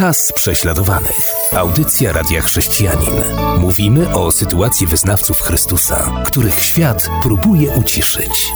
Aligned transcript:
Czas 0.00 0.32
prześladowanych. 0.32 1.32
Audycja 1.52 2.12
Radia 2.12 2.40
Chrześcijanin. 2.40 3.14
Mówimy 3.58 4.14
o 4.14 4.32
sytuacji 4.32 4.86
wyznawców 4.86 5.40
Chrystusa, 5.40 6.24
których 6.26 6.60
świat 6.60 7.10
próbuje 7.22 7.70
uciszyć. 7.70 8.52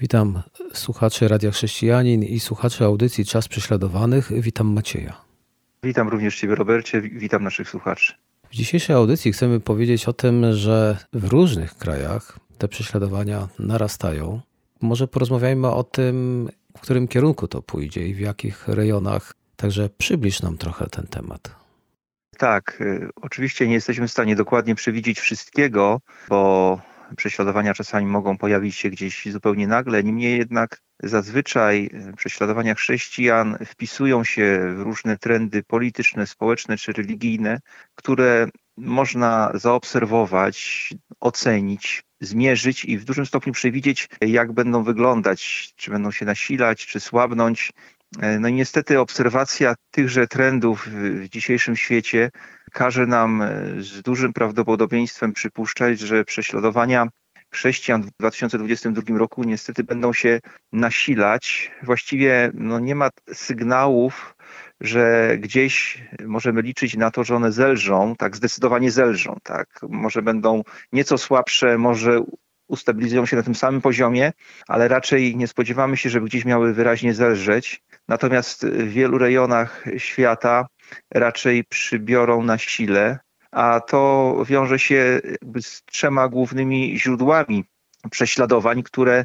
Witam 0.00 0.42
słuchaczy 0.72 1.28
Radia 1.28 1.50
Chrześcijanin 1.50 2.22
i 2.22 2.40
słuchaczy 2.40 2.84
audycji 2.84 3.24
Czas 3.24 3.48
Prześladowanych. 3.48 4.40
Witam 4.40 4.72
Macieja. 4.72 5.20
Witam 5.82 6.08
również 6.08 6.40
Ciebie, 6.40 6.54
Robercie. 6.54 7.00
Witam 7.00 7.44
naszych 7.44 7.70
słuchaczy. 7.70 8.14
W 8.50 8.54
dzisiejszej 8.54 8.96
audycji 8.96 9.32
chcemy 9.32 9.60
powiedzieć 9.60 10.08
o 10.08 10.12
tym, 10.12 10.52
że 10.52 10.96
w 11.12 11.24
różnych 11.24 11.74
krajach 11.74 12.38
te 12.58 12.68
prześladowania 12.68 13.48
narastają. 13.58 14.40
Może 14.80 15.08
porozmawiajmy 15.08 15.68
o 15.68 15.84
tym, 15.84 16.48
w 16.76 16.80
którym 16.80 17.08
kierunku 17.08 17.48
to 17.48 17.62
pójdzie 17.62 18.08
i 18.08 18.14
w 18.14 18.20
jakich 18.20 18.68
rejonach. 18.68 19.32
Także 19.56 19.88
przybliż 19.98 20.42
nam 20.42 20.58
trochę 20.58 20.86
ten 20.86 21.06
temat. 21.06 21.62
Tak, 22.38 22.80
y, 22.80 23.08
oczywiście 23.22 23.68
nie 23.68 23.74
jesteśmy 23.74 24.08
w 24.08 24.10
stanie 24.10 24.36
dokładnie 24.36 24.74
przewidzieć 24.74 25.20
wszystkiego, 25.20 26.00
bo 26.28 26.80
prześladowania 27.16 27.74
czasami 27.74 28.06
mogą 28.06 28.38
pojawić 28.38 28.76
się 28.76 28.90
gdzieś 28.90 29.28
zupełnie 29.32 29.66
nagle. 29.66 30.02
Niemniej 30.02 30.38
jednak 30.38 30.80
zazwyczaj 31.02 31.90
y, 32.10 32.16
prześladowania 32.16 32.74
chrześcijan 32.74 33.58
wpisują 33.66 34.24
się 34.24 34.74
w 34.76 34.80
różne 34.80 35.18
trendy 35.18 35.62
polityczne, 35.62 36.26
społeczne 36.26 36.76
czy 36.76 36.92
religijne, 36.92 37.60
które 37.94 38.48
można 38.76 39.50
zaobserwować, 39.54 40.88
ocenić, 41.20 42.02
zmierzyć 42.22 42.84
i 42.84 42.98
w 42.98 43.04
dużym 43.04 43.26
stopniu 43.26 43.52
przewidzieć, 43.52 44.08
jak 44.20 44.52
będą 44.52 44.82
wyglądać, 44.82 45.72
czy 45.76 45.90
będą 45.90 46.10
się 46.10 46.24
nasilać, 46.24 46.86
czy 46.86 47.00
słabnąć. 47.00 47.72
No 48.40 48.48
i 48.48 48.52
niestety 48.52 49.00
obserwacja 49.00 49.74
tychże 49.90 50.26
trendów 50.26 50.88
w 50.88 51.28
dzisiejszym 51.28 51.76
świecie 51.76 52.30
każe 52.72 53.06
nam 53.06 53.42
z 53.78 54.02
dużym 54.02 54.32
prawdopodobieństwem 54.32 55.32
przypuszczać, 55.32 56.00
że 56.00 56.24
prześladowania 56.24 57.08
chrześcijan 57.50 58.02
w 58.02 58.10
2022 58.10 59.18
roku 59.18 59.44
niestety 59.44 59.84
będą 59.84 60.12
się 60.12 60.40
nasilać. 60.72 61.70
Właściwie 61.82 62.50
no, 62.54 62.78
nie 62.78 62.94
ma 62.94 63.10
sygnałów, 63.32 64.34
że 64.82 65.36
gdzieś 65.38 66.04
możemy 66.26 66.62
liczyć 66.62 66.96
na 66.96 67.10
to, 67.10 67.24
że 67.24 67.36
one 67.36 67.52
zelżą, 67.52 68.16
tak 68.16 68.36
zdecydowanie 68.36 68.90
zelżą, 68.90 69.36
tak. 69.42 69.68
Może 69.88 70.22
będą 70.22 70.62
nieco 70.92 71.18
słabsze, 71.18 71.78
może 71.78 72.20
ustabilizują 72.68 73.26
się 73.26 73.36
na 73.36 73.42
tym 73.42 73.54
samym 73.54 73.80
poziomie, 73.80 74.32
ale 74.68 74.88
raczej 74.88 75.36
nie 75.36 75.48
spodziewamy 75.48 75.96
się, 75.96 76.10
żeby 76.10 76.26
gdzieś 76.26 76.44
miały 76.44 76.74
wyraźnie 76.74 77.14
zelżeć. 77.14 77.82
Natomiast 78.08 78.66
w 78.66 78.88
wielu 78.88 79.18
rejonach 79.18 79.84
świata 79.96 80.66
raczej 81.10 81.64
przybiorą 81.64 82.42
na 82.42 82.58
sile, 82.58 83.18
a 83.50 83.80
to 83.80 84.36
wiąże 84.48 84.78
się 84.78 85.20
z 85.60 85.82
trzema 85.84 86.28
głównymi 86.28 86.98
źródłami 86.98 87.64
prześladowań, 88.10 88.82
które 88.82 89.24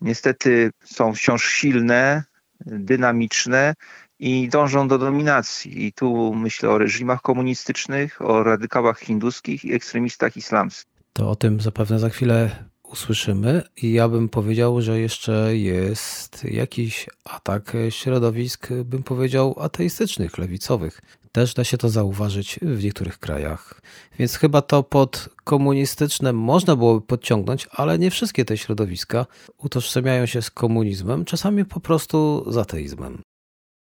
niestety 0.00 0.70
są 0.84 1.14
wciąż 1.14 1.48
silne, 1.48 2.24
dynamiczne 2.60 3.74
i 4.18 4.48
dążą 4.48 4.88
do 4.88 4.98
dominacji. 4.98 5.86
I 5.86 5.92
tu 5.92 6.34
myślę 6.34 6.70
o 6.70 6.78
reżimach 6.78 7.22
komunistycznych, 7.22 8.22
o 8.22 8.42
radykałach 8.42 8.98
hinduskich 8.98 9.64
i 9.64 9.74
ekstremistach 9.74 10.36
islamskich. 10.36 10.92
To 11.12 11.30
o 11.30 11.36
tym 11.36 11.60
zapewne 11.60 11.98
za 11.98 12.08
chwilę 12.08 12.64
usłyszymy. 12.82 13.62
I 13.82 13.92
ja 13.92 14.08
bym 14.08 14.28
powiedział, 14.28 14.82
że 14.82 15.00
jeszcze 15.00 15.56
jest 15.56 16.44
jakiś 16.44 17.06
atak 17.24 17.72
środowisk, 17.90 18.68
bym 18.84 19.02
powiedział, 19.02 19.56
ateistycznych, 19.60 20.38
lewicowych. 20.38 21.00
Też 21.32 21.54
da 21.54 21.64
się 21.64 21.78
to 21.78 21.88
zauważyć 21.88 22.58
w 22.62 22.84
niektórych 22.84 23.18
krajach. 23.18 23.80
Więc 24.18 24.36
chyba 24.36 24.62
to 24.62 24.82
pod 24.82 25.28
komunistyczne 25.44 26.32
można 26.32 26.76
byłoby 26.76 27.06
podciągnąć, 27.06 27.68
ale 27.70 27.98
nie 27.98 28.10
wszystkie 28.10 28.44
te 28.44 28.56
środowiska 28.56 29.26
utożsamiają 29.58 30.26
się 30.26 30.42
z 30.42 30.50
komunizmem, 30.50 31.24
czasami 31.24 31.64
po 31.64 31.80
prostu 31.80 32.44
z 32.52 32.56
ateizmem. 32.56 33.22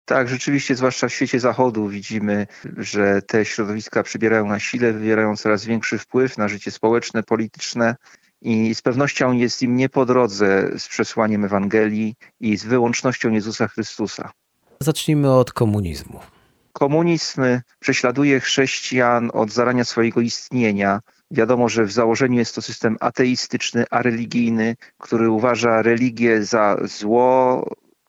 Tak, 0.07 0.29
rzeczywiście, 0.29 0.75
zwłaszcza 0.75 1.07
w 1.07 1.13
świecie 1.13 1.40
zachodu 1.40 1.88
widzimy, 1.88 2.47
że 2.78 3.22
te 3.22 3.45
środowiska 3.45 4.03
przybierają 4.03 4.47
na 4.47 4.59
sile, 4.59 4.94
wywierają 4.94 5.38
coraz 5.38 5.66
większy 5.66 5.97
wpływ 5.97 6.38
na 6.38 6.47
życie 6.47 6.72
społeczne, 6.72 7.23
polityczne 7.23 7.95
i 8.41 8.75
z 8.75 8.81
pewnością 8.81 9.34
jest 9.34 9.62
im 9.62 9.75
nie 9.75 9.90
po 9.90 10.06
drodze 10.06 10.69
z 10.78 10.88
przesłaniem 10.88 11.45
Ewangelii 11.45 12.16
i 12.40 12.57
z 12.57 12.66
wyłącznością 12.66 13.31
Jezusa 13.31 13.68
Chrystusa. 13.68 14.31
Zacznijmy 14.79 15.34
od 15.34 15.53
komunizmu. 15.53 16.19
Komunizm 16.74 17.41
prześladuje 17.79 18.39
chrześcijan 18.39 19.29
od 19.34 19.51
zarania 19.51 19.84
swojego 19.84 20.22
istnienia. 20.22 21.01
Wiadomo, 21.31 21.69
że 21.69 21.85
w 21.85 21.91
założeniu 21.91 22.38
jest 22.38 22.56
to 22.56 22.62
system 22.62 22.97
ateistyczny, 23.00 23.85
areligijny, 23.91 24.75
który 24.97 25.29
uważa 25.29 25.81
religię 25.81 26.44
za 26.44 26.78
zło, 26.84 27.63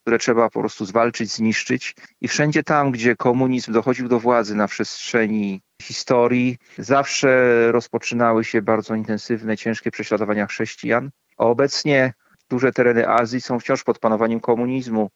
które 0.09 0.19
trzeba 0.19 0.51
po 0.51 0.61
prostu 0.61 0.85
zwalczyć, 0.85 1.33
zniszczyć. 1.33 1.95
I 2.21 2.29
wszędzie 2.29 2.63
tam, 2.63 2.91
gdzie 2.91 3.17
komunizm 3.17 3.73
dochodził 3.73 4.09
do 4.09 4.21
władzy 4.21 4.55
na 4.55 4.69
przestrzeni 4.69 5.63
historii, 5.83 6.59
zawsze 6.79 7.29
rozpoczynały 7.73 8.45
się 8.45 8.63
bardzo 8.63 8.95
intensywne, 8.95 9.57
ciężkie 9.57 9.91
prześladowania 9.91 10.47
chrześcijan. 10.47 11.11
A 11.39 11.45
obecnie 11.45 12.13
duże 12.51 12.73
tereny 12.73 13.09
Azji 13.09 13.41
są 13.41 13.59
wciąż 13.59 13.85
pod 13.85 13.99
panowaniem 13.99 14.41
komunizmu. 14.41 15.11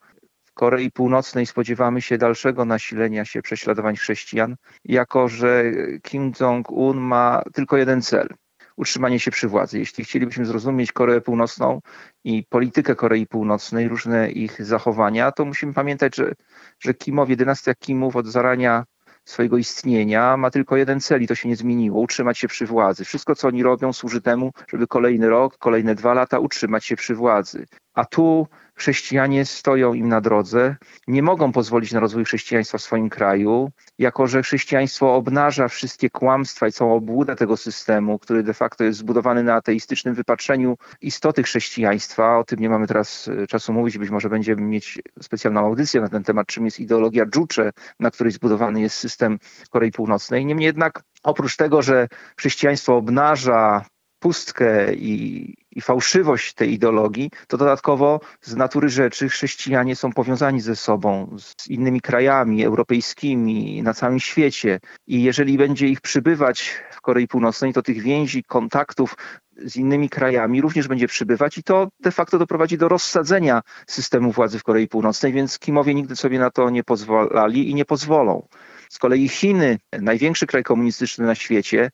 W 0.44 0.52
Korei 0.52 0.90
Północnej 0.90 1.46
spodziewamy 1.46 2.02
się 2.02 2.18
dalszego 2.18 2.64
nasilenia 2.64 3.24
się 3.24 3.42
prześladowań 3.42 3.96
chrześcijan, 3.96 4.56
jako 4.84 5.28
że 5.28 5.64
Kim 6.02 6.32
Jong-un 6.40 6.98
ma 6.98 7.42
tylko 7.52 7.76
jeden 7.76 8.02
cel 8.02 8.28
utrzymanie 8.76 9.20
się 9.20 9.30
przy 9.30 9.48
władzy. 9.48 9.78
Jeśli 9.78 10.04
chcielibyśmy 10.04 10.46
zrozumieć 10.46 10.92
Koreę 10.92 11.20
Północną 11.20 11.80
i 12.24 12.44
politykę 12.44 12.94
Korei 12.94 13.26
Północnej, 13.26 13.88
różne 13.88 14.30
ich 14.30 14.64
zachowania, 14.64 15.32
to 15.32 15.44
musimy 15.44 15.72
pamiętać, 15.72 16.16
że, 16.16 16.32
że 16.80 16.94
Kimowie, 16.94 17.36
dynastia 17.36 17.74
Kimów 17.74 18.16
od 18.16 18.26
zarania 18.26 18.84
swojego 19.24 19.58
istnienia 19.58 20.36
ma 20.36 20.50
tylko 20.50 20.76
jeden 20.76 21.00
cel 21.00 21.22
i 21.22 21.26
to 21.26 21.34
się 21.34 21.48
nie 21.48 21.56
zmieniło 21.56 22.00
utrzymać 22.00 22.38
się 22.38 22.48
przy 22.48 22.66
władzy. 22.66 23.04
Wszystko, 23.04 23.34
co 23.34 23.48
oni 23.48 23.62
robią, 23.62 23.92
służy 23.92 24.20
temu, 24.20 24.50
żeby 24.68 24.86
kolejny 24.86 25.28
rok, 25.28 25.58
kolejne 25.58 25.94
dwa 25.94 26.14
lata 26.14 26.38
utrzymać 26.38 26.84
się 26.84 26.96
przy 26.96 27.14
władzy. 27.14 27.66
A 27.94 28.04
tu 28.04 28.48
chrześcijanie 28.82 29.44
stoją 29.44 29.94
im 29.94 30.08
na 30.08 30.20
drodze, 30.20 30.76
nie 31.06 31.22
mogą 31.22 31.52
pozwolić 31.52 31.92
na 31.92 32.00
rozwój 32.00 32.24
chrześcijaństwa 32.24 32.78
w 32.78 32.82
swoim 32.82 33.10
kraju, 33.10 33.70
jako 33.98 34.26
że 34.26 34.42
chrześcijaństwo 34.42 35.14
obnaża 35.14 35.68
wszystkie 35.68 36.10
kłamstwa 36.10 36.68
i 36.68 36.72
całą 36.72 36.94
obłudę 36.94 37.36
tego 37.36 37.56
systemu, 37.56 38.18
który 38.18 38.42
de 38.42 38.54
facto 38.54 38.84
jest 38.84 38.98
zbudowany 38.98 39.42
na 39.42 39.54
ateistycznym 39.54 40.14
wypatrzeniu 40.14 40.76
istoty 41.00 41.42
chrześcijaństwa. 41.42 42.38
O 42.38 42.44
tym 42.44 42.58
nie 42.58 42.68
mamy 42.68 42.86
teraz 42.86 43.28
e, 43.28 43.46
czasu 43.46 43.72
mówić, 43.72 43.98
być 43.98 44.10
może 44.10 44.28
będziemy 44.28 44.62
mieć 44.62 45.02
specjalną 45.20 45.60
audycję 45.60 46.00
na 46.00 46.08
ten 46.08 46.24
temat, 46.24 46.46
czym 46.46 46.64
jest 46.64 46.80
ideologia 46.80 47.26
Dżucze, 47.26 47.70
na 48.00 48.10
której 48.10 48.32
zbudowany 48.32 48.80
jest 48.80 48.96
system 48.96 49.38
Korei 49.70 49.92
Północnej. 49.92 50.46
Niemniej 50.46 50.66
jednak 50.66 51.02
oprócz 51.22 51.56
tego, 51.56 51.82
że 51.82 52.08
chrześcijaństwo 52.36 52.96
obnaża 52.96 53.84
pustkę 54.18 54.94
i, 54.94 55.54
i, 55.72 55.80
fałszywość 55.80 56.54
tej 56.54 56.72
ideologii, 56.72 57.30
to 57.46 57.56
dodatkowo 57.56 58.20
z 58.40 58.56
natury 58.56 58.88
rzeczy 58.88 59.28
chrześcijanie 59.28 59.96
są 59.96 60.12
powiązani 60.12 60.60
ze 60.60 60.76
sobą, 60.76 61.36
z 61.38 61.66
innymi 61.66 62.00
krajami 62.00 62.64
europejskimi 62.64 63.82
na 63.82 63.94
całym 63.94 64.20
świecie. 64.20 64.80
I 65.06 65.22
jeżeli 65.22 65.58
będzie 65.58 65.88
ich 65.88 66.00
przybywać 66.00 66.74
w 66.90 67.00
Korei 67.00 67.28
Północnej, 67.28 67.72
to 67.72 67.82
tych 67.82 68.02
więzi, 68.02 68.44
kontaktów 68.44 69.16
z 69.56 69.76
innymi 69.76 70.08
krajami 70.08 70.60
również 70.60 70.88
będzie 70.88 71.08
przybywać 71.08 71.58
i 71.58 71.62
to 71.62 71.88
de 72.00 72.10
facto 72.10 72.38
doprowadzi 72.38 72.78
do 72.78 72.88
rozsadzenia 72.88 73.62
systemu 73.86 74.32
władzy 74.32 74.58
w 74.58 74.62
Korei 74.62 74.88
Północnej, 74.88 75.32
więc 75.32 75.58
Kimowie 75.58 75.94
nigdy 75.94 76.16
sobie 76.16 76.38
na 76.38 76.50
to 76.50 76.70
nie 76.70 76.84
pozwalali 76.84 77.70
i 77.70 77.74
nie 77.74 77.84
pozwolą. 77.84 78.48
Z 78.88 78.98
kolei 78.98 79.28
Chiny, 79.28 79.78
największy 79.92 80.46
kraj 80.46 80.62
komunistyczny 80.62 81.26
na 81.26 81.34
świecie, 81.34 81.90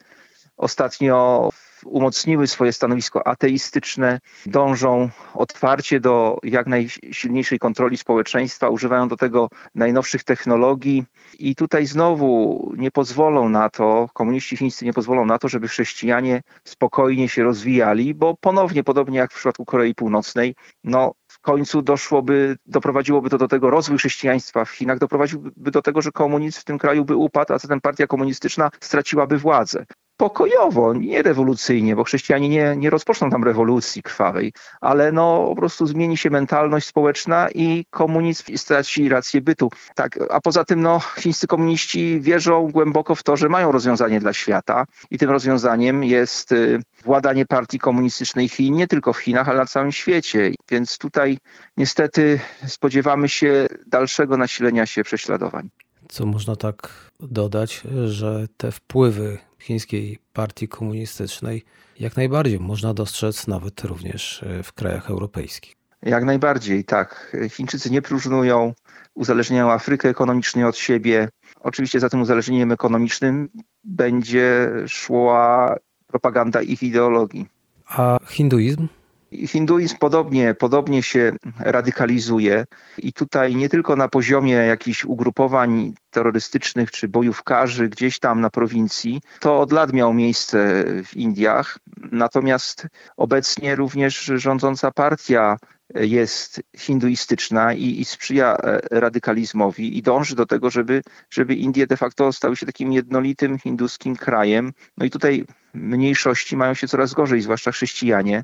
ostatnio 0.56 1.48
umocniły 1.84 2.46
swoje 2.46 2.72
stanowisko 2.72 3.26
ateistyczne, 3.26 4.20
dążą 4.46 5.10
otwarcie 5.34 6.00
do 6.00 6.38
jak 6.42 6.66
najsilniejszej 6.66 7.58
kontroli 7.58 7.96
społeczeństwa, 7.96 8.68
używają 8.68 9.08
do 9.08 9.16
tego 9.16 9.48
najnowszych 9.74 10.24
technologii 10.24 11.04
i 11.38 11.54
tutaj 11.54 11.86
znowu 11.86 12.72
nie 12.76 12.90
pozwolą 12.90 13.48
na 13.48 13.70
to, 13.70 14.08
komuniści 14.12 14.56
chińscy 14.56 14.84
nie 14.84 14.92
pozwolą 14.92 15.24
na 15.24 15.38
to, 15.38 15.48
żeby 15.48 15.68
chrześcijanie 15.68 16.42
spokojnie 16.64 17.28
się 17.28 17.42
rozwijali, 17.42 18.14
bo 18.14 18.36
ponownie, 18.40 18.84
podobnie 18.84 19.18
jak 19.18 19.32
w 19.32 19.36
przypadku 19.36 19.64
Korei 19.64 19.94
Północnej, 19.94 20.54
no 20.84 21.12
w 21.28 21.40
końcu 21.40 21.82
doszłoby, 21.82 22.56
doprowadziłoby 22.66 23.30
to 23.30 23.38
do 23.38 23.48
tego, 23.48 23.70
rozwój 23.70 23.98
chrześcijaństwa 23.98 24.64
w 24.64 24.70
Chinach 24.70 24.98
doprowadziłby 24.98 25.70
do 25.70 25.82
tego, 25.82 26.02
że 26.02 26.12
komunizm 26.12 26.60
w 26.60 26.64
tym 26.64 26.78
kraju 26.78 27.04
by 27.04 27.16
upadł, 27.16 27.54
a 27.54 27.58
zatem 27.58 27.80
partia 27.80 28.06
komunistyczna 28.06 28.70
straciłaby 28.80 29.38
władzę. 29.38 29.86
Pokojowo, 30.18 30.94
nie 30.94 31.22
rewolucyjnie, 31.22 31.96
bo 31.96 32.04
chrześcijanie 32.04 32.48
nie, 32.48 32.76
nie 32.76 32.90
rozpoczną 32.90 33.30
tam 33.30 33.44
rewolucji 33.44 34.02
krwawej, 34.02 34.52
ale 34.80 35.12
no 35.12 35.46
po 35.48 35.56
prostu 35.56 35.86
zmieni 35.86 36.16
się 36.16 36.30
mentalność 36.30 36.86
społeczna 36.86 37.48
i 37.54 37.84
komunizm 37.90 38.56
straci 38.56 39.08
rację 39.08 39.40
bytu. 39.40 39.70
Tak, 39.94 40.18
a 40.30 40.40
poza 40.40 40.64
tym 40.64 40.80
no, 40.82 41.00
chińscy 41.18 41.46
komuniści 41.46 42.20
wierzą 42.20 42.70
głęboko 42.70 43.14
w 43.14 43.22
to, 43.22 43.36
że 43.36 43.48
mają 43.48 43.72
rozwiązanie 43.72 44.20
dla 44.20 44.32
świata 44.32 44.84
i 45.10 45.18
tym 45.18 45.30
rozwiązaniem 45.30 46.04
jest 46.04 46.52
y, 46.52 46.80
władanie 47.04 47.46
partii 47.46 47.78
komunistycznej 47.78 48.48
Chin, 48.48 48.74
nie 48.74 48.86
tylko 48.86 49.12
w 49.12 49.18
Chinach, 49.18 49.48
ale 49.48 49.58
na 49.58 49.66
całym 49.66 49.92
świecie. 49.92 50.52
Więc 50.70 50.98
tutaj 50.98 51.38
niestety 51.76 52.40
spodziewamy 52.66 53.28
się 53.28 53.66
dalszego 53.86 54.36
nasilenia 54.36 54.86
się 54.86 55.04
prześladowań. 55.04 55.68
Co 56.08 56.26
można 56.26 56.56
tak 56.56 57.10
dodać, 57.20 57.82
że 58.06 58.46
te 58.56 58.72
wpływy 58.72 59.38
chińskiej 59.58 60.18
partii 60.32 60.68
komunistycznej 60.68 61.64
jak 62.00 62.16
najbardziej 62.16 62.60
można 62.60 62.94
dostrzec 62.94 63.46
nawet 63.46 63.84
również 63.84 64.42
e, 64.42 64.62
w 64.62 64.72
krajach 64.72 65.10
europejskich. 65.10 65.74
Jak 66.02 66.24
najbardziej, 66.24 66.84
tak. 66.84 67.36
Chińczycy 67.50 67.90
nie 67.90 68.02
próżnują, 68.02 68.74
uzależniają 69.14 69.70
Afrykę 69.72 70.08
ekonomicznie 70.08 70.66
od 70.66 70.76
siebie. 70.76 71.28
Oczywiście 71.60 72.00
za 72.00 72.08
tym 72.08 72.20
uzależnieniem 72.20 72.72
ekonomicznym 72.72 73.48
będzie 73.84 74.70
szła 74.86 75.76
propaganda 76.06 76.62
ich 76.62 76.82
ideologii. 76.82 77.46
A 77.86 78.18
hinduizm? 78.28 78.88
Hinduizm 79.32 79.96
podobnie, 79.98 80.54
podobnie 80.54 81.02
się 81.02 81.32
radykalizuje 81.58 82.64
i 82.98 83.12
tutaj 83.12 83.56
nie 83.56 83.68
tylko 83.68 83.96
na 83.96 84.08
poziomie 84.08 84.52
jakichś 84.52 85.04
ugrupowań 85.04 85.92
terrorystycznych 86.10 86.90
czy 86.90 87.08
bojówkarzy 87.08 87.88
gdzieś 87.88 88.18
tam 88.18 88.40
na 88.40 88.50
prowincji, 88.50 89.20
to 89.40 89.60
od 89.60 89.72
lat 89.72 89.92
miało 89.92 90.14
miejsce 90.14 90.84
w 91.04 91.16
Indiach, 91.16 91.78
natomiast 92.12 92.86
obecnie 93.16 93.76
również 93.76 94.32
rządząca 94.36 94.90
partia 94.90 95.56
jest 95.94 96.62
hinduistyczna 96.76 97.72
i, 97.72 98.00
i, 98.00 98.04
sprzyja 98.04 98.56
e, 98.56 98.80
radykalizmowi 98.90 99.98
i 99.98 100.02
dąży 100.02 100.36
do 100.36 100.46
tego, 100.46 100.70
żeby, 100.70 101.02
żeby 101.30 101.54
Indie 101.54 101.86
de 101.86 101.96
facto 101.96 102.32
stały 102.32 102.56
się 102.56 102.66
takim 102.66 102.92
jednolitym 102.92 103.58
hinduskim 103.58 104.16
krajem. 104.16 104.72
No 104.96 105.06
i 105.06 105.10
tutaj 105.10 105.44
mniejszości 105.74 106.56
mają 106.56 106.74
się 106.74 106.88
coraz 106.88 107.14
gorzej, 107.14 107.40
zwłaszcza 107.40 107.72
chrześcijanie. 107.72 108.42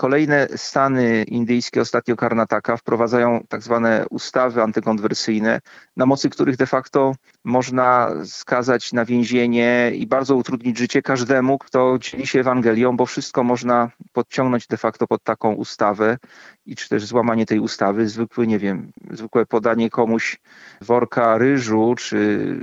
Kolejne 0.00 0.48
stany 0.56 1.22
indyjskie, 1.22 1.80
ostatnio 1.80 2.16
Karnataka, 2.16 2.76
wprowadzają 2.76 3.44
tak 3.48 3.62
zwane 3.62 4.04
ustawy 4.10 4.62
antykonwersyjne, 4.62 5.60
na 5.96 6.06
mocy 6.06 6.30
których 6.30 6.56
de 6.56 6.66
facto 6.66 7.14
można 7.44 8.10
skazać 8.24 8.92
na 8.92 9.04
więzienie 9.04 9.92
i 9.94 10.06
bardzo 10.06 10.36
utrudnić 10.36 10.78
życie 10.78 11.02
każdemu, 11.02 11.58
kto 11.58 11.98
dzieli 11.98 12.26
się 12.26 12.40
Ewangelią, 12.40 12.96
bo 12.96 13.06
wszystko 13.06 13.44
można 13.44 13.90
podciągnąć 14.12 14.66
de 14.66 14.76
facto 14.76 15.06
pod 15.06 15.22
taką 15.22 15.52
ustawę 15.52 16.18
i 16.66 16.76
czy 16.76 16.88
też 16.88 17.04
złamanie 17.06 17.46
tej 17.46 17.60
ustawy, 17.60 18.08
zwykłe, 18.08 18.46
nie 18.46 18.58
wiem, 18.58 18.92
zwykłe 19.10 19.46
podanie 19.46 19.90
komuś 19.90 20.38
worka 20.80 21.38
ryżu, 21.38 21.94
czy 21.98 22.56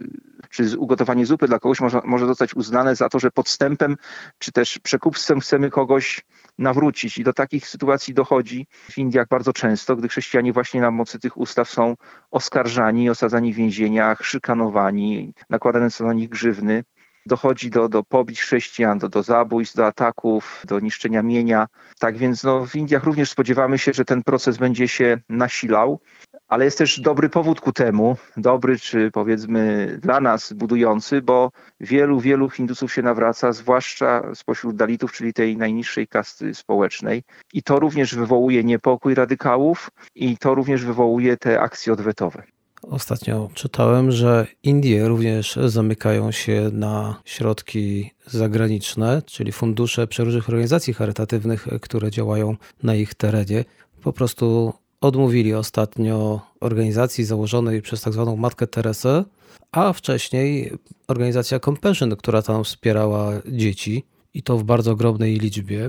czy 0.50 0.80
ugotowanie 0.80 1.26
zupy 1.26 1.48
dla 1.48 1.60
kogoś 1.60 1.82
może, 1.82 2.02
może 2.06 2.28
zostać 2.28 2.56
uznane 2.56 2.96
za 2.96 3.10
to, 3.10 3.20
że 3.20 3.32
podstępem 3.32 3.98
czy 4.38 4.52
też 4.52 4.80
przekupstwem 4.80 5.40
chcemy 5.40 5.70
kogoś 5.70 6.26
nawrócić. 6.58 7.18
I 7.18 7.24
do 7.24 7.34
takich 7.34 7.68
sytuacji 7.68 8.14
dochodzi 8.14 8.68
w 8.74 8.98
Indiach 8.98 9.28
bardzo 9.28 9.54
często, 9.54 9.96
gdy 9.96 10.08
chrześcijanie 10.08 10.54
właśnie 10.54 10.82
na 10.82 10.92
mocy 10.92 11.20
tych 11.20 11.38
ustaw 11.38 11.70
są 11.70 11.96
oskarżani, 12.32 13.10
osadzani 13.10 13.54
w 13.54 13.56
więzieniach, 13.56 14.26
szykanowani, 14.26 15.34
nakładane 15.50 15.92
są 15.92 16.06
na 16.06 16.14
nich 16.14 16.30
grzywny 16.30 16.84
dochodzi 17.28 17.70
do, 17.70 17.90
do 17.90 18.04
pobić 18.04 18.42
chrześcijan, 18.42 19.00
do, 19.00 19.10
do 19.10 19.24
zabójstw, 19.24 19.76
do 19.76 19.86
ataków, 19.86 20.64
do 20.68 20.80
niszczenia 20.80 21.24
mienia. 21.24 21.68
Tak 22.00 22.18
więc 22.18 22.44
no, 22.44 22.66
w 22.66 22.76
Indiach 22.76 23.04
również 23.04 23.30
spodziewamy 23.30 23.78
się, 23.78 23.94
że 23.94 24.06
ten 24.06 24.24
proces 24.24 24.58
będzie 24.58 24.88
się 24.88 25.18
nasilał, 25.30 26.00
ale 26.48 26.66
jest 26.66 26.78
też 26.78 27.00
dobry 27.00 27.30
powód 27.30 27.62
ku 27.62 27.74
temu, 27.74 28.18
dobry 28.38 28.80
czy 28.80 29.12
powiedzmy 29.12 29.88
dla 30.02 30.20
nas 30.20 30.54
budujący, 30.54 31.22
bo 31.22 31.52
wielu, 31.80 32.20
wielu 32.20 32.50
Hindusów 32.50 32.94
się 32.94 33.02
nawraca, 33.02 33.52
zwłaszcza 33.52 34.36
spośród 34.36 34.76
Dalitów, 34.76 35.12
czyli 35.12 35.34
tej 35.34 35.58
najniższej 35.58 36.08
kasty 36.08 36.56
społecznej. 36.56 37.24
I 37.54 37.64
to 37.64 37.80
również 37.80 38.16
wywołuje 38.16 38.64
niepokój 38.64 39.16
radykałów 39.16 39.90
i 40.16 40.38
to 40.38 40.56
również 40.56 40.86
wywołuje 40.86 41.38
te 41.38 41.60
akcje 41.60 41.94
odwetowe. 41.94 42.44
Ostatnio 42.82 43.50
czytałem, 43.54 44.12
że 44.12 44.48
Indie 44.64 45.08
również 45.08 45.60
zamykają 45.66 46.32
się 46.32 46.70
na 46.74 47.22
środki 47.26 48.12
zagraniczne, 48.26 49.22
czyli 49.26 49.52
fundusze 49.52 50.08
przeróżnych 50.08 50.50
organizacji 50.50 50.94
charytatywnych, 50.94 51.68
które 51.82 52.12
działają 52.12 52.56
na 52.84 52.96
ich 52.96 53.16
terenie. 53.16 53.66
Po 54.04 54.14
prostu 54.14 54.74
odmówili 55.02 55.54
ostatnio 55.54 56.42
organizacji 56.60 57.24
założonej 57.24 57.82
przez 57.82 58.02
tak 58.02 58.14
zwaną 58.14 58.36
Matkę 58.36 58.68
Teresę, 58.68 59.24
a 59.72 59.94
wcześniej 59.94 60.72
organizacja 61.08 61.60
Compassion, 61.60 62.16
która 62.16 62.42
tam 62.42 62.64
wspierała 62.64 63.32
dzieci 63.46 64.06
i 64.34 64.44
to 64.44 64.58
w 64.58 64.64
bardzo 64.64 64.92
ogromnej 64.92 65.36
liczbie, 65.36 65.88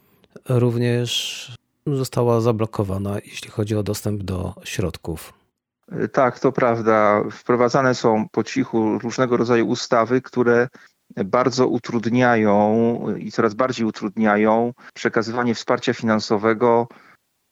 również 0.48 1.52
została 1.86 2.40
zablokowana, 2.40 3.16
jeśli 3.24 3.50
chodzi 3.50 3.76
o 3.76 3.82
dostęp 3.82 4.22
do 4.22 4.54
środków. 4.64 5.32
Tak, 6.12 6.40
to 6.40 6.52
prawda. 6.52 7.22
Wprowadzane 7.30 7.94
są 7.94 8.28
po 8.32 8.44
cichu 8.44 8.98
różnego 8.98 9.36
rodzaju 9.36 9.68
ustawy, 9.68 10.22
które 10.22 10.68
bardzo 11.24 11.68
utrudniają 11.68 12.98
i 13.18 13.32
coraz 13.32 13.54
bardziej 13.54 13.86
utrudniają 13.86 14.72
przekazywanie 14.94 15.54
wsparcia 15.54 15.94
finansowego 15.94 16.88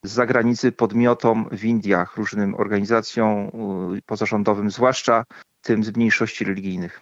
z 0.05 0.13
zagranicy 0.13 0.73
podmiotom 0.73 1.49
w 1.53 1.65
Indiach, 1.65 2.17
różnym 2.17 2.55
organizacjom 2.55 3.51
y, 3.97 4.03
pozarządowym, 4.07 4.71
zwłaszcza 4.71 5.25
tym 5.63 5.85
z 5.85 5.97
mniejszości 5.97 6.45
religijnych. 6.45 7.01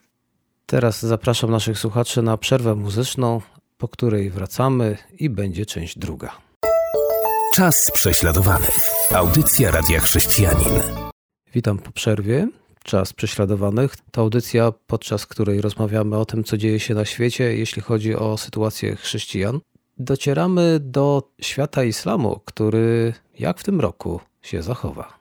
Teraz 0.67 1.03
zapraszam 1.03 1.51
naszych 1.51 1.79
słuchaczy 1.79 2.23
na 2.23 2.37
przerwę 2.37 2.75
muzyczną, 2.75 3.41
po 3.79 3.89
której 3.89 4.31
wracamy 4.31 4.97
i 5.19 5.31
będzie 5.31 5.67
część 5.67 5.99
druga. 5.99 6.37
Czas 7.55 7.91
prześladowany. 7.91 8.67
Audycja 9.15 9.71
Radia 9.71 10.01
Chrześcijanin. 10.01 10.73
Witam 11.55 11.79
po 11.79 11.93
przerwie. 11.93 12.49
Czas 12.85 13.13
prześladowanych. 13.13 13.97
To 14.11 14.21
audycja, 14.21 14.73
podczas 14.87 15.27
której 15.27 15.61
rozmawiamy 15.61 16.19
o 16.19 16.25
tym, 16.25 16.45
co 16.45 16.57
dzieje 16.57 16.81
się 16.81 16.95
na 16.95 17.05
świecie, 17.05 17.57
jeśli 17.57 17.83
chodzi 17.83 18.15
o 18.15 18.39
sytuację 18.39 18.97
chrześcijan. 18.97 19.61
Docieramy 19.99 20.81
do 20.81 21.31
świata 21.41 21.85
islamu, 21.85 22.41
który 22.45 23.13
jak 23.39 23.59
w 23.59 23.65
tym 23.65 23.81
roku 23.81 24.21
się 24.43 24.63
zachowa. 24.63 25.19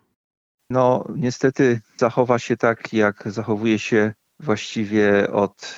No, 0.69 1.05
niestety 1.15 1.81
zachowa 1.97 2.39
się 2.39 2.57
tak, 2.57 2.93
jak 2.93 3.23
zachowuje 3.25 3.79
się 3.79 4.13
właściwie 4.39 5.31
od 5.31 5.75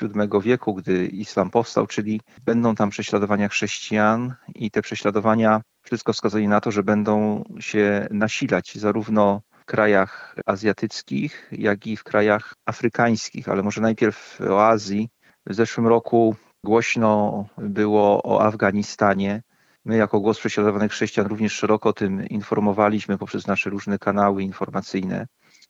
VII 0.00 0.42
wieku, 0.42 0.74
gdy 0.74 1.06
islam 1.06 1.50
powstał, 1.50 1.86
czyli 1.86 2.20
będą 2.44 2.74
tam 2.74 2.90
prześladowania 2.90 3.48
chrześcijan 3.48 4.34
i 4.54 4.70
te 4.70 4.82
prześladowania 4.82 5.60
wszystko 5.82 6.12
wskazuje 6.12 6.48
na 6.48 6.60
to, 6.60 6.70
że 6.70 6.82
będą 6.82 7.44
się 7.60 8.08
nasilać 8.10 8.78
zarówno 8.78 9.40
krajach 9.64 10.36
azjatyckich, 10.46 11.48
jak 11.52 11.86
i 11.86 11.96
w 11.96 12.04
krajach 12.04 12.54
afrykańskich, 12.66 13.48
ale 13.48 13.62
może 13.62 13.80
najpierw 13.80 14.40
o 14.40 14.68
Azji. 14.68 15.08
W 15.46 15.54
zeszłym 15.54 15.86
roku 15.86 16.36
głośno 16.64 17.44
było 17.58 18.22
o 18.22 18.42
Afganistanie. 18.42 19.42
My, 19.84 19.96
jako 19.96 20.20
Głos 20.20 20.38
Prześladowanych 20.38 20.92
Chrześcijan, 20.92 21.26
również 21.26 21.52
szeroko 21.52 21.88
o 21.88 21.92
tym 21.92 22.26
informowaliśmy 22.26 23.18
poprzez 23.18 23.46
nasze 23.46 23.70
różne 23.70 23.98
kanały 23.98 24.42
informacyjne. 24.42 25.26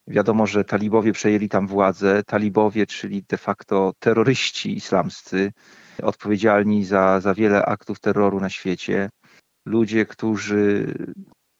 Wiadomo, 0.06 0.46
że 0.46 0.64
talibowie 0.64 1.12
przejęli 1.12 1.48
tam 1.48 1.66
władzę. 1.66 2.22
Talibowie, 2.26 2.86
czyli 2.86 3.22
de 3.28 3.36
facto 3.36 3.92
terroryści 3.98 4.76
islamscy, 4.76 5.52
odpowiedzialni 6.02 6.84
za, 6.84 7.20
za 7.20 7.34
wiele 7.34 7.64
aktów 7.64 8.00
terroru 8.00 8.40
na 8.40 8.50
świecie. 8.50 9.10
Ludzie, 9.66 10.06
którzy 10.06 10.94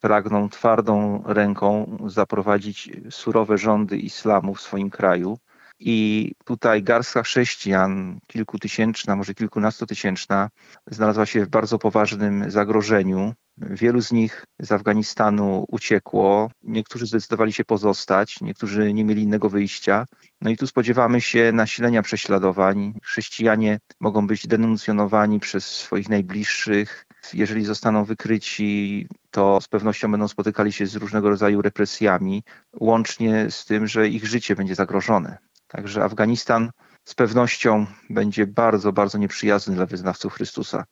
pragną 0.01 0.49
twardą 0.49 1.23
ręką 1.27 1.99
zaprowadzić 2.07 2.91
surowe 3.11 3.59
rządy 3.59 3.97
islamu 3.97 4.55
w 4.55 4.61
swoim 4.61 4.91
kraju. 4.91 5.39
I 5.79 6.33
tutaj 6.45 6.83
garstka 6.83 7.23
chrześcijan, 7.23 8.19
kilkutysięczna, 8.27 9.17
może 9.17 9.35
kilkunastotysięczna, 9.35 10.51
znalazła 10.91 11.27
się 11.27 11.45
w 11.45 11.49
bardzo 11.49 11.79
poważnym 11.79 12.51
zagrożeniu. 12.51 13.35
Wielu 13.57 14.03
z 14.03 14.13
nich 14.13 14.45
z 14.59 14.73
Afganistanu 14.73 15.65
uciekło, 15.69 16.51
niektórzy 16.63 17.07
zdecydowali 17.07 17.53
się 17.53 17.65
pozostać, 17.65 18.41
niektórzy 18.41 18.93
nie 18.93 19.05
mieli 19.05 19.23
innego 19.23 19.51
wyjścia. 19.51 20.07
No 20.41 20.51
i 20.51 20.57
tu 20.57 20.67
spodziewamy 20.67 21.21
się 21.21 21.53
nasilenia 21.53 22.03
prześladowań. 22.03 22.95
Chrześcijanie 23.03 23.79
mogą 24.01 24.27
być 24.27 24.47
denuncjonowani 24.47 25.41
przez 25.41 25.67
swoich 25.67 26.09
najbliższych. 26.09 27.07
Jeżeli 27.35 27.65
zostaną 27.65 28.05
wykryci, 28.05 29.09
to 29.31 29.61
z 29.61 29.69
pewnością 29.69 30.11
będą 30.11 30.29
spotykali 30.29 30.73
się 30.73 30.87
z 30.87 30.97
różnego 30.97 31.29
rodzaju 31.29 31.63
represjami, 31.63 32.43
łącznie 32.81 33.51
z 33.51 33.65
tym, 33.65 33.87
że 33.87 34.09
ich 34.09 34.27
życie 34.27 34.57
będzie 34.57 34.75
zagrożone. 34.75 35.39
Także 35.77 36.05
Afganistan 36.05 36.71
z 37.05 37.15
pewnością 37.15 37.87
będzie 38.11 38.47
bardzo, 38.47 38.93
bardzo 38.93 39.19
nieprzyjazny 39.19 39.75
dla 39.75 39.87
wyznawców 39.87 40.35
Chrystusa. 40.35 40.85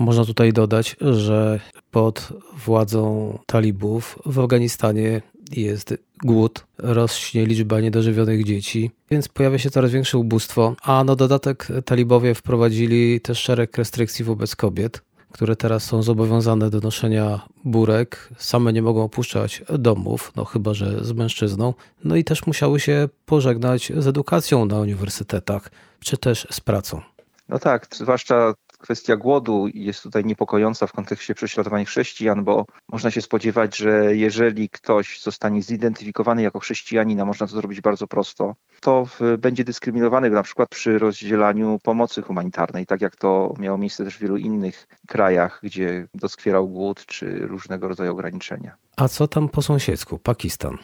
Można 0.00 0.24
tutaj 0.24 0.52
dodać, 0.52 0.96
że 1.00 1.60
pod 1.90 2.32
władzą 2.52 3.38
talibów 3.46 4.18
w 4.26 4.38
Afganistanie 4.38 5.22
jest 5.52 5.94
głód, 6.24 6.66
rośnie 6.78 7.46
liczba 7.46 7.80
niedożywionych 7.80 8.44
dzieci, 8.44 8.90
więc 9.10 9.28
pojawia 9.28 9.58
się 9.58 9.70
coraz 9.70 9.90
większe 9.90 10.18
ubóstwo, 10.18 10.76
a 10.82 11.04
na 11.04 11.16
dodatek 11.16 11.68
talibowie 11.84 12.34
wprowadzili 12.34 13.20
też 13.20 13.38
szereg 13.38 13.78
restrykcji 13.78 14.24
wobec 14.24 14.56
kobiet, 14.56 15.02
które 15.34 15.56
teraz 15.56 15.84
są 15.84 16.02
zobowiązane 16.02 16.70
do 16.70 16.80
noszenia 16.80 17.40
burek, 17.64 18.28
same 18.38 18.72
nie 18.72 18.82
mogą 18.82 19.02
opuszczać 19.02 19.62
domów, 19.78 20.32
no 20.36 20.44
chyba 20.44 20.74
że 20.74 21.04
z 21.04 21.12
mężczyzną, 21.12 21.74
no 22.04 22.16
i 22.16 22.24
też 22.24 22.46
musiały 22.46 22.80
się 22.80 23.08
pożegnać 23.26 23.92
z 23.96 24.06
edukacją 24.06 24.66
na 24.66 24.80
uniwersytetach, 24.80 25.70
czy 26.00 26.16
też 26.18 26.46
z 26.50 26.60
pracą. 26.60 27.00
No 27.48 27.58
tak, 27.58 27.86
zwłaszcza 27.94 28.54
kwestia 28.84 29.16
głodu 29.16 29.68
jest 29.74 30.02
tutaj 30.02 30.24
niepokojąca 30.24 30.86
w 30.86 30.92
kontekście 30.92 31.34
prześladowań 31.34 31.84
chrześcijan, 31.84 32.44
bo 32.44 32.64
można 32.92 33.10
się 33.10 33.22
spodziewać, 33.22 33.76
że 33.76 34.16
jeżeli 34.16 34.68
ktoś 34.68 35.20
zostanie 35.20 35.62
zidentyfikowany 35.62 36.42
jako 36.42 36.60
chrześcijanin, 36.60 37.20
a 37.20 37.24
można 37.24 37.46
to 37.46 37.52
zrobić 37.52 37.80
bardzo 37.80 38.06
prosto, 38.06 38.54
to 38.80 39.06
będzie 39.38 39.64
dyskryminowany 39.64 40.30
na 40.30 40.42
przykład 40.42 40.68
przy 40.68 40.98
rozdzielaniu 40.98 41.78
pomocy 41.82 42.22
humanitarnej, 42.22 42.86
tak 42.86 43.00
jak 43.00 43.16
to 43.16 43.54
miało 43.58 43.78
miejsce 43.78 44.04
też 44.04 44.16
w 44.16 44.20
wielu 44.20 44.36
innych 44.36 44.86
krajach, 45.06 45.60
gdzie 45.62 46.06
doskwierał 46.14 46.68
głód 46.68 47.06
czy 47.06 47.46
różnego 47.46 47.88
rodzaju 47.88 48.12
ograniczenia. 48.12 48.76
A 48.96 49.08
co 49.08 49.28
tam 49.28 49.48
po 49.48 49.62
sąsiedzku? 49.62 50.18
Pakistan. 50.18 50.78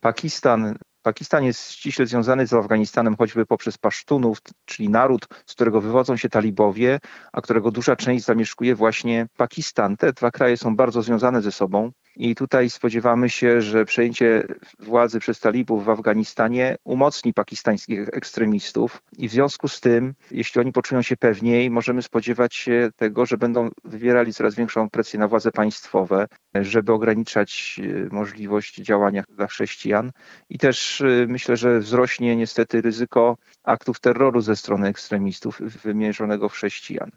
Pakistan 0.00 0.74
Pakistan 1.04 1.44
jest 1.44 1.70
ściśle 1.70 2.06
związany 2.06 2.46
z 2.46 2.52
Afganistanem 2.52 3.16
choćby 3.16 3.46
poprzez 3.46 3.78
Pasztunów, 3.78 4.38
czyli 4.64 4.88
naród, 4.88 5.26
z 5.46 5.54
którego 5.54 5.80
wywodzą 5.80 6.16
się 6.16 6.28
talibowie, 6.28 6.98
a 7.32 7.40
którego 7.40 7.70
duża 7.70 7.96
część 7.96 8.24
zamieszkuje 8.24 8.74
właśnie 8.74 9.26
Pakistan. 9.36 9.96
Te 9.96 10.12
dwa 10.12 10.30
kraje 10.30 10.56
są 10.56 10.76
bardzo 10.76 11.02
związane 11.02 11.42
ze 11.42 11.52
sobą. 11.52 11.90
I 12.16 12.34
tutaj 12.34 12.70
spodziewamy 12.70 13.30
się, 13.30 13.62
że 13.62 13.84
przejęcie 13.84 14.46
władzy 14.78 15.20
przez 15.20 15.40
talibów 15.40 15.84
w 15.84 15.90
Afganistanie 15.90 16.76
umocni 16.84 17.34
pakistańskich 17.34 18.08
ekstremistów 18.12 19.02
i 19.18 19.28
w 19.28 19.32
związku 19.32 19.68
z 19.68 19.80
tym, 19.80 20.14
jeśli 20.30 20.60
oni 20.60 20.72
poczują 20.72 21.02
się 21.02 21.16
pewniej, 21.16 21.70
możemy 21.70 22.02
spodziewać 22.02 22.54
się 22.54 22.90
tego, 22.96 23.26
że 23.26 23.36
będą 23.36 23.70
wywierali 23.84 24.32
coraz 24.32 24.54
większą 24.54 24.90
presję 24.90 25.20
na 25.20 25.28
władze 25.28 25.52
państwowe, 25.52 26.26
żeby 26.54 26.92
ograniczać 26.92 27.80
e, 27.82 28.14
możliwość 28.14 28.76
działania 28.76 29.24
dla 29.28 29.46
chrześcijan. 29.46 30.12
I 30.48 30.58
też 30.58 31.00
e, 31.00 31.26
myślę, 31.28 31.56
że 31.56 31.80
wzrośnie 31.80 32.36
niestety 32.36 32.80
ryzyko 32.80 33.36
aktów 33.64 34.00
terroru 34.00 34.40
ze 34.40 34.56
strony 34.56 34.88
ekstremistów 34.88 35.60
wymierzonego 35.60 36.48
w 36.48 36.52
chrześcijan. 36.52 37.10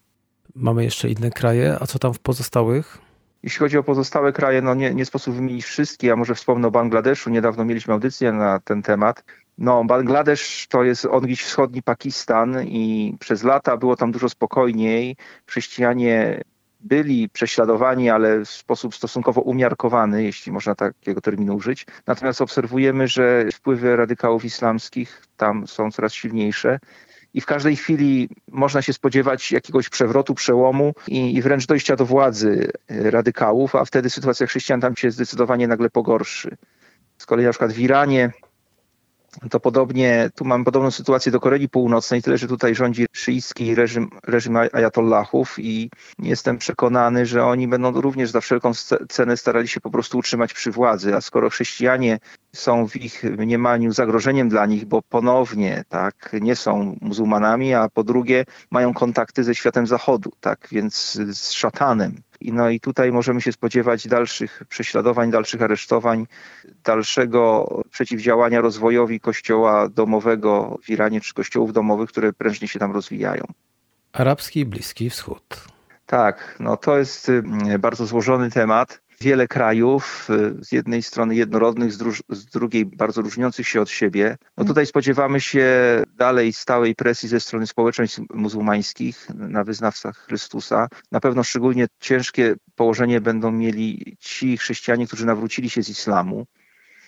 Mamy 0.56 0.84
jeszcze 0.84 1.10
inne 1.10 1.30
kraje, 1.32 1.78
a 1.80 1.86
co 1.86 2.00
tam 2.00 2.14
w 2.14 2.20
pozostałych? 2.20 3.07
Jeśli 3.48 3.60
chodzi 3.60 3.78
o 3.78 3.84
pozostałe 3.84 4.34
kraje, 4.34 4.62
no 4.62 4.74
nie, 4.74 4.94
nie 4.94 5.06
sposób 5.06 5.36
wymienić 5.36 5.66
wszystkie. 5.66 6.08
Ja 6.08 6.16
może 6.16 6.36
wspomnę 6.36 6.68
o 6.68 6.72
Bangladeszu. 6.72 7.30
Niedawno 7.30 7.66
mieliśmy 7.66 7.94
audycję 7.94 8.32
na 8.32 8.60
ten 8.60 8.82
temat. 8.82 9.24
No, 9.58 9.84
Bangladesz 9.84 10.68
to 10.70 10.84
jest 10.84 11.06
odgryź 11.06 11.42
wschodni 11.44 11.84
Pakistan 11.84 12.64
i 12.64 13.16
przez 13.20 13.44
lata 13.44 13.78
było 13.78 13.96
tam 13.96 14.12
dużo 14.12 14.30
spokojniej. 14.30 15.16
Chrześcijanie 15.46 16.44
byli 16.80 17.30
prześladowani, 17.30 18.10
ale 18.10 18.40
w 18.40 18.50
sposób 18.50 18.96
stosunkowo 18.96 19.42
umiarkowany, 19.42 20.24
jeśli 20.24 20.52
można 20.52 20.76
takiego 20.76 21.22
terminu 21.22 21.56
użyć. 21.56 21.86
Natomiast 22.08 22.42
obserwujemy, 22.42 23.08
że 23.08 23.46
wpływy 23.54 23.96
radykałów 23.96 24.46
islamskich 24.46 25.22
tam 25.38 25.68
są 25.68 25.92
coraz 25.92 26.14
silniejsze 26.14 26.80
i 27.38 27.42
w 27.42 27.46
każdej 27.46 27.76
chwili 27.76 28.30
można 28.52 28.82
się 28.82 28.94
spodziewać 28.94 29.52
jakiegoś 29.52 29.90
przewrotu, 29.90 30.34
przełomu 30.34 30.94
i, 31.08 31.36
i 31.36 31.42
wręcz 31.42 31.66
dojścia 31.66 31.96
do 31.96 32.06
władzy 32.06 32.72
e, 32.88 33.12
radykałów, 33.12 33.76
a 33.76 33.86
wtedy 33.86 34.10
sytuacja 34.10 34.48
chrześcijan 34.48 34.82
tam 34.82 34.96
się 34.96 35.12
zdecydowanie 35.12 35.68
nagle 35.68 35.90
pogorszy. 35.90 36.58
Z 37.18 37.26
kolei 37.26 37.46
na 37.46 37.52
przykład 37.52 37.72
w 37.72 37.80
Iranie 37.80 38.32
to 39.50 39.60
podobnie, 39.60 40.30
tu 40.36 40.46
mamy 40.46 40.64
podobną 40.64 40.92
sytuację 40.92 41.32
do 41.32 41.40
Korei 41.40 41.70
Północnej, 41.70 42.22
tyle 42.22 42.38
że 42.38 42.48
tutaj 42.48 42.76
rządzi 42.76 43.06
szyicki 43.12 43.76
reżim, 43.76 44.10
reżim 44.24 44.58
ajatollahów 44.58 45.56
i 45.60 45.90
jestem 46.20 46.58
przekonany, 46.58 47.26
że 47.26 47.46
oni 47.46 47.68
będą 47.68 48.02
również 48.02 48.32
za 48.32 48.42
wszelką 48.42 48.72
cenę 49.10 49.38
starali 49.38 49.68
się 49.68 49.82
po 49.82 49.90
prostu 49.90 50.18
utrzymać 50.18 50.54
przy 50.54 50.72
władzy, 50.72 51.16
a 51.16 51.22
skoro 51.22 51.50
chrześcijanie 51.50 52.20
są 52.56 52.88
w 52.88 52.96
ich 52.96 53.24
mniemaniu 53.24 53.92
zagrożeniem 53.92 54.50
dla 54.50 54.66
nich, 54.66 54.86
bo 54.86 55.02
ponownie 55.02 55.84
tak, 55.90 56.36
nie 56.42 56.56
są 56.56 56.98
muzułmanami, 57.02 57.74
a 57.74 57.90
po 57.90 58.04
drugie 58.04 58.46
mają 58.72 58.94
kontakty 58.94 59.44
ze 59.44 59.56
światem 59.56 59.88
zachodu, 59.88 60.32
tak, 60.40 60.68
więc 60.72 61.20
z 61.32 61.52
szatanem. 61.52 62.22
No 62.42 62.70
i 62.70 62.80
tutaj 62.80 63.12
możemy 63.12 63.42
się 63.42 63.52
spodziewać 63.52 64.08
dalszych 64.08 64.64
prześladowań, 64.70 65.32
dalszych 65.32 65.62
aresztowań, 65.62 66.28
dalszego 66.84 67.68
przeciwdziałania 67.92 68.62
rozwojowi 68.62 69.20
kościoła 69.20 69.90
domowego 69.90 70.80
w 70.84 70.90
Iranie 70.90 71.22
czy 71.22 71.34
kościołów 71.34 71.74
domowych, 71.74 72.10
które 72.10 72.34
prężnie 72.34 72.68
się 72.68 72.80
tam 72.80 72.92
rozwijają. 72.92 73.44
Arabski 74.14 74.66
Bliski 74.66 75.10
Wschód. 75.10 75.68
Tak, 76.06 76.56
no 76.60 76.78
to 76.78 76.98
jest 76.98 77.30
mm, 77.30 77.82
bardzo 77.82 78.06
złożony 78.06 78.52
temat 78.52 79.02
wiele 79.22 79.48
krajów, 79.48 80.28
y, 80.30 80.64
z 80.66 80.72
jednej 80.72 81.04
strony 81.04 81.36
jednorodnych, 81.36 81.94
z, 81.94 81.98
druż, 81.98 82.24
z, 82.30 82.46
drugiej 82.46 82.86
bardzo 82.86 83.22
różniących 83.22 83.68
się 83.68 83.82
od 83.82 83.90
siebie. 83.90 84.38
No 84.58 84.66
tutaj 84.66 84.86
spodziewamy 84.86 85.42
się 85.42 85.68
dalej 86.16 86.54
stałej 86.54 86.96
presji 86.96 87.30
ze 87.30 87.40
strony 87.40 87.68
społeczeństw 87.68 88.20
muzułmańskich 88.34 89.28
na 89.36 89.64
wyznawcach 89.64 90.18
Chrystusa. 90.18 90.88
Na 91.12 91.20
pewno 91.20 91.44
szczególnie 91.44 91.88
ciężkie 92.00 92.56
położenie 92.76 93.22
będą 93.22 93.52
mieli 93.52 94.18
ci 94.20 94.58
chrześcijanie, 94.58 95.08
którzy 95.08 95.26
nawrócili 95.26 95.70
się 95.70 95.84
z 95.84 95.90
islamu. 95.90 96.46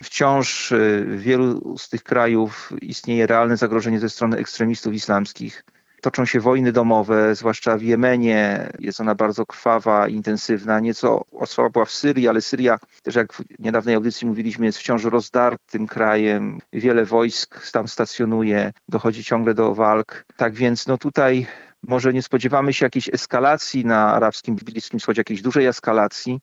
Wciąż 0.03 0.71
y, 0.71 1.05
w 1.07 1.21
wielu 1.21 1.77
z 1.77 1.89
tych 1.89 2.03
krajów 2.03 2.73
istnieje 2.81 3.27
realne 3.27 3.57
zagrożenie 3.57 3.99
ze 3.99 4.09
strony 4.09 4.37
ekstremistów 4.37 4.93
islamskich. 4.93 5.63
Toczą 6.01 6.25
się 6.25 6.39
wojny 6.39 6.71
domowe, 6.71 7.35
zwłaszcza 7.35 7.77
w 7.77 7.81
Jemenie. 7.81 8.69
Jest 8.79 9.01
ona 9.01 9.15
bardzo 9.15 9.45
krwawa, 9.45 10.07
intensywna. 10.07 10.79
Nieco 10.79 11.25
osłabła 11.31 11.85
w 11.85 11.91
Syrii, 11.91 12.27
ale 12.27 12.41
Syria, 12.41 12.79
też 13.03 13.15
jak 13.15 13.33
w 13.33 13.43
niedawnej 13.59 13.95
audycji 13.95 14.27
mówiliśmy, 14.27 14.65
jest 14.65 14.79
wciąż 14.79 15.03
rozdartym 15.03 15.87
krajem. 15.87 16.59
Wiele 16.73 17.05
wojsk 17.05 17.71
tam 17.71 17.87
stacjonuje, 17.87 18.71
dochodzi 18.87 19.23
ciągle 19.23 19.53
do 19.53 19.75
walk. 19.75 20.25
Tak 20.37 20.53
więc 20.53 20.87
no 20.87 20.97
tutaj 20.97 21.47
może 21.87 22.13
nie 22.13 22.21
spodziewamy 22.21 22.73
się 22.73 22.85
jakiejś 22.85 23.09
eskalacji 23.09 23.85
na 23.85 24.13
arabskim 24.13 24.55
Bliskim 24.55 24.99
Wschodzie, 24.99 25.19
jakiejś 25.19 25.41
dużej 25.41 25.65
eskalacji, 25.65 26.39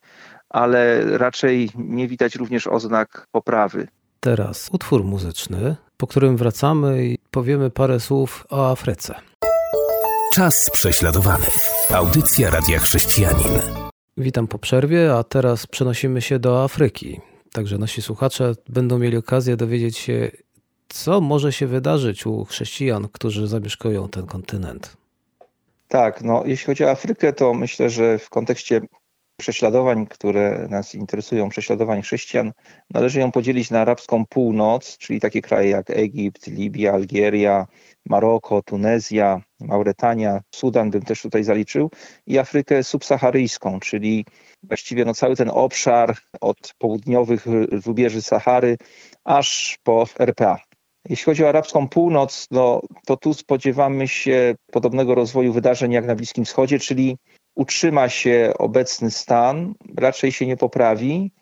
ale 0.49 1.03
raczej 1.19 1.71
nie 1.75 2.09
widać 2.09 2.35
również 2.35 2.67
oznak 2.67 3.27
poprawy. 3.33 3.89
Teraz 4.21 4.69
utwór 4.73 5.05
muzyczny, 5.05 5.77
po 5.97 6.07
którym 6.07 6.37
wracamy 6.37 7.07
i 7.07 7.19
powiemy 7.31 7.71
parę 7.71 8.01
słów 8.01 8.47
o 8.51 8.71
Afryce. 8.71 9.15
Czas 10.37 10.71
prześladowany. 10.71 11.47
Audycja 11.95 12.51
Radia 12.51 12.79
Chrześcijanin. 12.79 13.61
Witam 14.17 14.49
po 14.49 14.59
przerwie, 14.59 15.15
a 15.15 15.25
teraz 15.25 15.67
przenosimy 15.67 16.23
się 16.23 16.39
do 16.39 16.65
Afryki. 16.65 17.21
Także 17.53 17.79
nasi 17.79 18.03
słuchacze 18.03 18.53
będą 18.69 18.99
mieli 18.99 19.17
okazję 19.17 19.57
dowiedzieć 19.57 19.99
się, 19.99 20.31
co 20.89 21.21
może 21.21 21.53
się 21.53 21.67
wydarzyć 21.67 22.27
u 22.27 22.45
chrześcijan, 22.45 23.09
którzy 23.13 23.47
zamieszkują 23.47 24.09
ten 24.09 24.27
kontynent. 24.27 24.97
Tak, 25.89 26.23
no 26.23 26.43
jeśli 26.47 26.67
chodzi 26.67 26.85
o 26.85 26.91
Afrykę, 26.91 27.33
to 27.33 27.55
myślę, 27.55 27.91
że 27.91 28.19
w 28.19 28.31
kontekście 28.31 28.81
prześladowań, 29.37 30.07
które 30.07 30.67
nas 30.71 30.95
interesują, 30.95 31.49
prześladowań 31.49 32.03
chrześcijan, 32.03 32.53
należy 32.91 33.21
ją 33.21 33.33
podzielić 33.33 33.71
na 33.71 33.81
arabską 33.81 34.27
północ, 34.27 34.99
czyli 34.99 35.21
takie 35.21 35.43
kraje 35.43 35.71
jak 35.71 35.91
Egipt, 35.91 36.47
Libia, 36.47 36.93
Algieria, 36.93 37.67
Maroko, 38.07 38.63
Tunezja, 38.63 39.41
Mauretania, 39.61 40.41
Sudan 40.55 40.91
bym 40.91 41.03
też 41.03 41.23
tutaj 41.23 41.45
zaliczył 41.45 41.91
i 42.27 42.39
Afrykę 42.39 42.85
subsaharyjską, 42.85 43.81
czyli 43.81 44.25
właściwie 44.63 45.05
no 45.05 45.15
cały 45.15 45.37
ten 45.37 45.51
obszar 45.51 46.17
od 46.41 46.75
południowych 46.79 47.47
rubieży 47.87 48.23
Sahary 48.23 48.77
aż 49.25 49.79
po 49.83 50.07
RPA. 50.19 50.59
Jeśli 51.09 51.25
chodzi 51.25 51.45
o 51.45 51.49
arabską 51.49 51.89
północ, 51.89 52.47
no, 52.51 52.81
to 53.07 53.17
tu 53.17 53.35
spodziewamy 53.35 54.09
się 54.09 54.55
podobnego 54.73 55.15
rozwoju 55.15 55.53
wydarzeń 55.53 55.93
jak 55.93 56.07
na 56.07 56.15
Bliskim 56.15 56.45
Wschodzie, 56.45 56.79
czyli 56.79 57.17
utrzyma 57.55 58.09
się 58.09 58.53
obecny 58.59 59.11
stan, 59.11 59.75
raczej 59.97 60.33
się 60.33 60.47
nie 60.47 60.57
poprawi, 60.57 61.33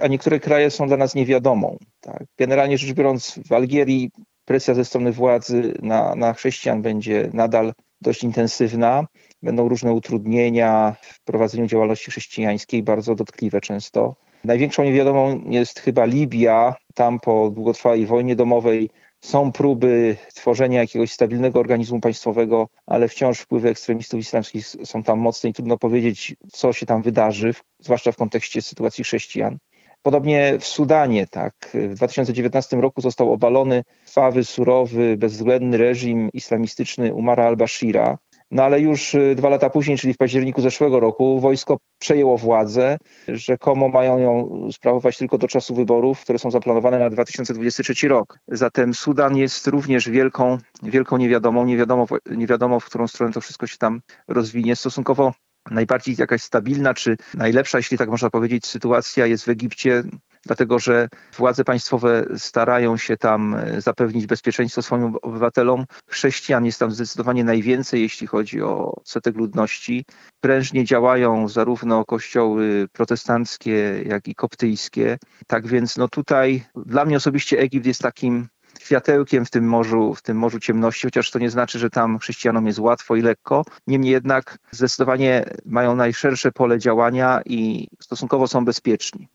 a 0.00 0.06
niektóre 0.06 0.40
kraje 0.40 0.70
są 0.70 0.86
dla 0.86 0.96
nas 0.96 1.14
niewiadomą. 1.14 1.78
Tak? 2.00 2.24
Generalnie 2.38 2.78
rzecz 2.78 2.92
biorąc, 2.92 3.40
w 3.46 3.52
Algierii 3.52 4.10
presja 4.44 4.74
ze 4.74 4.84
strony 4.84 5.12
władzy 5.12 5.74
na, 5.82 6.14
na 6.14 6.32
chrześcijan 6.32 6.82
będzie 6.82 7.30
nadal 7.32 7.72
dość 8.00 8.24
intensywna. 8.24 9.06
Będą 9.42 9.68
różne 9.68 9.92
utrudnienia 9.92 10.96
w 11.02 11.24
prowadzeniu 11.24 11.66
działalności 11.66 12.10
chrześcijańskiej, 12.10 12.82
bardzo 12.82 13.14
dotkliwe 13.14 13.60
często. 13.60 14.16
Największą 14.44 14.84
niewiadomą 14.84 15.42
jest 15.46 15.80
chyba 15.80 16.04
Libia. 16.04 16.74
Tam 16.94 17.20
po 17.20 17.50
długotrwałej 17.50 18.06
wojnie 18.06 18.36
domowej 18.36 18.90
są 19.20 19.52
próby 19.52 20.16
tworzenia 20.34 20.80
jakiegoś 20.80 21.12
stabilnego 21.12 21.60
organizmu 21.60 22.00
państwowego, 22.00 22.68
ale 22.86 23.08
wciąż 23.08 23.40
wpływy 23.40 23.68
ekstremistów 23.68 24.20
islamskich 24.20 24.66
są 24.66 25.02
tam 25.02 25.18
mocne 25.18 25.50
i 25.50 25.52
trudno 25.52 25.78
powiedzieć, 25.78 26.36
co 26.52 26.72
się 26.72 26.86
tam 26.86 27.02
wydarzy, 27.02 27.54
zwłaszcza 27.78 28.12
w 28.12 28.16
kontekście 28.16 28.62
sytuacji 28.62 29.04
chrześcijan. 29.04 29.58
Podobnie 30.06 30.58
w 30.58 30.64
Sudanie, 30.64 31.26
tak. 31.26 31.54
W 31.74 31.94
2019 31.94 32.76
roku 32.76 33.00
został 33.00 33.32
obalony 33.32 33.84
krwawy, 34.06 34.44
surowy, 34.44 35.16
bezwzględny 35.16 35.76
reżim 35.76 36.28
islamistyczny 36.32 37.14
Umara 37.14 37.44
al-Bashira. 37.46 38.18
No 38.50 38.62
ale 38.62 38.80
już 38.80 39.14
y, 39.14 39.34
dwa 39.34 39.48
lata 39.48 39.70
później, 39.70 39.98
czyli 39.98 40.14
w 40.14 40.16
październiku 40.16 40.62
zeszłego 40.62 41.00
roku, 41.00 41.40
wojsko 41.40 41.78
przejęło 41.98 42.38
władzę. 42.38 42.98
Rzekomo 43.28 43.88
mają 43.88 44.18
ją 44.18 44.68
sprawować 44.72 45.18
tylko 45.18 45.38
do 45.38 45.48
czasu 45.48 45.74
wyborów, 45.74 46.20
które 46.20 46.38
są 46.38 46.50
zaplanowane 46.50 46.98
na 46.98 47.10
2023 47.10 48.08
rok. 48.08 48.38
Zatem 48.48 48.94
Sudan 48.94 49.36
jest 49.36 49.66
również 49.66 50.10
wielką, 50.10 50.58
wielką 50.82 51.16
niewiadomą. 51.16 51.64
Nie 51.64 51.76
wiadomo, 51.76 52.06
nie 52.30 52.46
wiadomo, 52.46 52.80
w 52.80 52.84
którą 52.84 53.08
stronę 53.08 53.32
to 53.32 53.40
wszystko 53.40 53.66
się 53.66 53.78
tam 53.78 54.00
rozwinie. 54.28 54.76
Stosunkowo 54.76 55.32
najbardziej 55.70 56.14
jakaś 56.18 56.42
stabilna, 56.42 56.94
czy 56.94 57.16
najlepsza, 57.34 57.78
jeśli 57.78 57.98
tak 57.98 58.08
można 58.08 58.30
powiedzieć, 58.30 58.66
sytuacja 58.66 59.26
jest 59.26 59.44
w 59.44 59.48
Egipcie, 59.48 60.02
dlatego 60.46 60.78
że 60.78 61.08
władze 61.36 61.64
państwowe 61.64 62.26
starają 62.36 62.96
się 62.96 63.16
tam 63.16 63.54
e, 63.54 63.80
zapewnić 63.80 64.26
bezpieczeństwo 64.26 64.82
swoim 64.82 65.16
obywatelom. 65.22 65.84
Chrześcijan 66.08 66.64
jest 66.64 66.78
tam 66.78 66.90
zdecydowanie 66.90 67.44
najwięcej, 67.44 68.02
jeśli 68.02 68.26
chodzi 68.26 68.62
o 68.62 69.00
setek 69.04 69.36
ludności. 69.36 70.04
Prężnie 70.40 70.84
działają 70.84 71.48
zarówno 71.48 72.04
kościoły 72.04 72.86
protestanckie, 72.92 74.02
jak 74.06 74.28
i 74.28 74.34
koptyjskie. 74.34 75.18
Tak 75.46 75.66
więc 75.66 75.96
no 75.96 76.08
tutaj 76.08 76.64
dla 76.86 77.04
mnie 77.04 77.16
osobiście 77.16 77.58
Egipt 77.58 77.86
jest 77.86 78.00
takim 78.00 78.48
światełkiem 78.84 79.44
w 79.44 79.50
tym 79.50 79.68
morzu, 79.68 80.14
w 80.14 80.22
tym 80.22 80.36
morzu 80.36 80.60
ciemności, 80.60 81.06
chociaż 81.06 81.30
to 81.30 81.38
nie 81.38 81.50
znaczy, 81.50 81.78
że 81.78 81.90
tam 81.90 82.18
chrześcijanom 82.18 82.66
jest 82.66 82.78
łatwo 82.78 83.16
i 83.16 83.22
lekko. 83.22 83.64
Niemniej 83.86 84.12
jednak 84.12 84.58
zdecydowanie 84.70 85.44
mają 85.66 85.96
najszersze 85.96 86.52
pole 86.52 86.78
działania 86.78 87.40
i 87.46 87.88
stosunkowo 88.00 88.48
są 88.48 88.64
bezpieczni. 88.64 89.28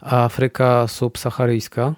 A 0.00 0.24
Afryka 0.24 0.88
subsaharyjska? 0.88 1.94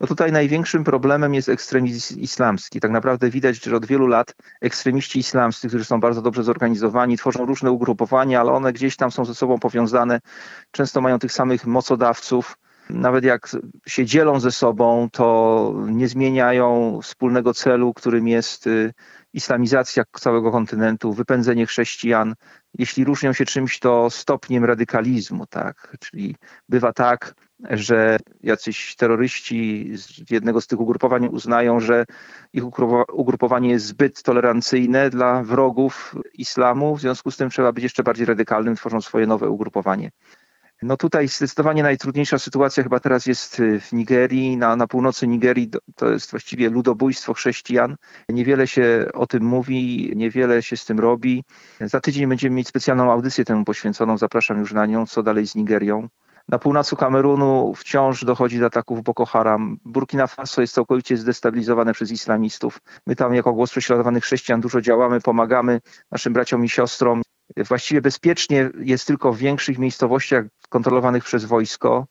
No 0.00 0.06
tutaj 0.06 0.32
największym 0.32 0.84
problemem 0.84 1.34
jest 1.34 1.48
ekstremizm 1.48 2.20
islamski. 2.20 2.80
Tak 2.80 2.90
naprawdę 2.90 3.30
widać, 3.30 3.64
że 3.64 3.76
od 3.76 3.86
wielu 3.86 4.06
lat 4.06 4.34
ekstremiści 4.60 5.18
islamscy, 5.18 5.68
którzy 5.68 5.84
są 5.84 6.00
bardzo 6.00 6.22
dobrze 6.22 6.44
zorganizowani, 6.44 7.18
tworzą 7.18 7.46
różne 7.46 7.70
ugrupowania, 7.70 8.40
ale 8.40 8.52
one 8.52 8.72
gdzieś 8.72 8.96
tam 8.96 9.10
są 9.10 9.24
ze 9.24 9.34
sobą 9.34 9.58
powiązane. 9.58 10.20
Często 10.70 11.00
mają 11.00 11.18
tych 11.18 11.32
samych 11.32 11.66
mocodawców 11.66 12.56
nawet 12.90 13.24
jak 13.24 13.56
się 13.86 14.06
dzielą 14.06 14.40
ze 14.40 14.52
sobą, 14.52 15.08
to 15.12 15.74
nie 15.88 16.08
zmieniają 16.08 16.98
wspólnego 17.02 17.54
celu, 17.54 17.94
którym 17.94 18.28
jest 18.28 18.66
y, 18.66 18.92
islamizacja 19.32 20.04
całego 20.12 20.52
kontynentu, 20.52 21.12
wypędzenie 21.12 21.66
chrześcijan. 21.66 22.34
Jeśli 22.78 23.04
różnią 23.04 23.32
się 23.32 23.44
czymś, 23.44 23.78
to 23.78 24.10
stopniem 24.10 24.64
radykalizmu, 24.64 25.46
tak? 25.46 25.96
Czyli 26.00 26.36
bywa 26.68 26.92
tak, 26.92 27.34
że 27.70 28.18
jacyś 28.42 28.96
terroryści 28.96 29.90
z 29.94 30.30
jednego 30.30 30.60
z 30.60 30.66
tych 30.66 30.80
ugrupowań 30.80 31.26
uznają, 31.26 31.80
że 31.80 32.04
ich 32.52 32.64
ugrupowanie 33.12 33.70
jest 33.70 33.86
zbyt 33.86 34.22
tolerancyjne 34.22 35.10
dla 35.10 35.42
wrogów 35.42 36.14
islamu, 36.34 36.96
w 36.96 37.00
związku 37.00 37.30
z 37.30 37.36
tym 37.36 37.50
trzeba 37.50 37.72
być 37.72 37.82
jeszcze 37.82 38.02
bardziej 38.02 38.26
radykalnym, 38.26 38.76
tworzą 38.76 39.00
swoje 39.00 39.26
nowe 39.26 39.50
ugrupowanie. 39.50 40.10
No 40.82 40.96
tutaj 40.96 41.28
zdecydowanie 41.28 41.82
najtrudniejsza 41.82 42.38
sytuacja 42.38 42.82
chyba 42.82 43.00
teraz 43.00 43.26
jest 43.26 43.60
y, 43.60 43.80
w 43.80 43.92
Nigerii. 43.92 44.56
Na, 44.56 44.76
na 44.76 44.86
północy 44.86 45.26
Nigerii 45.26 45.70
to 45.96 46.10
jest 46.10 46.30
właściwie 46.30 46.70
ludobójstwo 46.70 47.34
chrześcijan. 47.34 47.96
Niewiele 48.28 48.66
się 48.66 49.06
o 49.14 49.26
tym 49.26 49.44
mówi, 49.44 50.12
niewiele 50.16 50.62
się 50.62 50.76
z 50.76 50.84
tym 50.84 51.00
robi. 51.00 51.44
Za 51.80 52.00
tydzień 52.00 52.26
będziemy 52.26 52.56
mieć 52.56 52.68
specjalną 52.68 53.12
audycję 53.12 53.44
temu 53.44 53.64
poświęconą. 53.64 54.18
Zapraszam 54.18 54.58
już 54.58 54.72
na 54.72 54.86
nią. 54.86 55.06
Co 55.06 55.22
dalej 55.22 55.46
z 55.46 55.54
Nigerią? 55.54 56.08
Na 56.48 56.58
północy 56.58 56.96
Kamerunu 56.96 57.72
wciąż 57.76 58.24
dochodzi 58.24 58.58
do 58.58 58.66
ataków 58.66 59.02
Boko 59.02 59.26
Haram. 59.26 59.76
Burkina 59.84 60.26
Faso 60.26 60.60
jest 60.60 60.74
całkowicie 60.74 61.16
zdestabilizowane 61.16 61.92
przez 61.92 62.10
islamistów. 62.10 62.78
My 63.06 63.16
tam 63.16 63.34
jako 63.34 63.52
głos 63.52 63.70
prześladowanych 63.70 64.24
chrześcijan 64.24 64.60
dużo 64.60 64.80
działamy, 64.80 65.20
pomagamy 65.20 65.80
naszym 66.10 66.32
braciom 66.32 66.64
i 66.64 66.68
siostrom. 66.68 67.22
Właściwie 67.56 68.00
bezpiecznie 68.00 68.70
jest 68.78 69.06
tylko 69.06 69.32
w 69.32 69.38
większych 69.38 69.78
miejscowościach 69.78 70.44
kontrolowanych 70.68 71.24
przez 71.24 71.44
wojsko. 71.44 72.06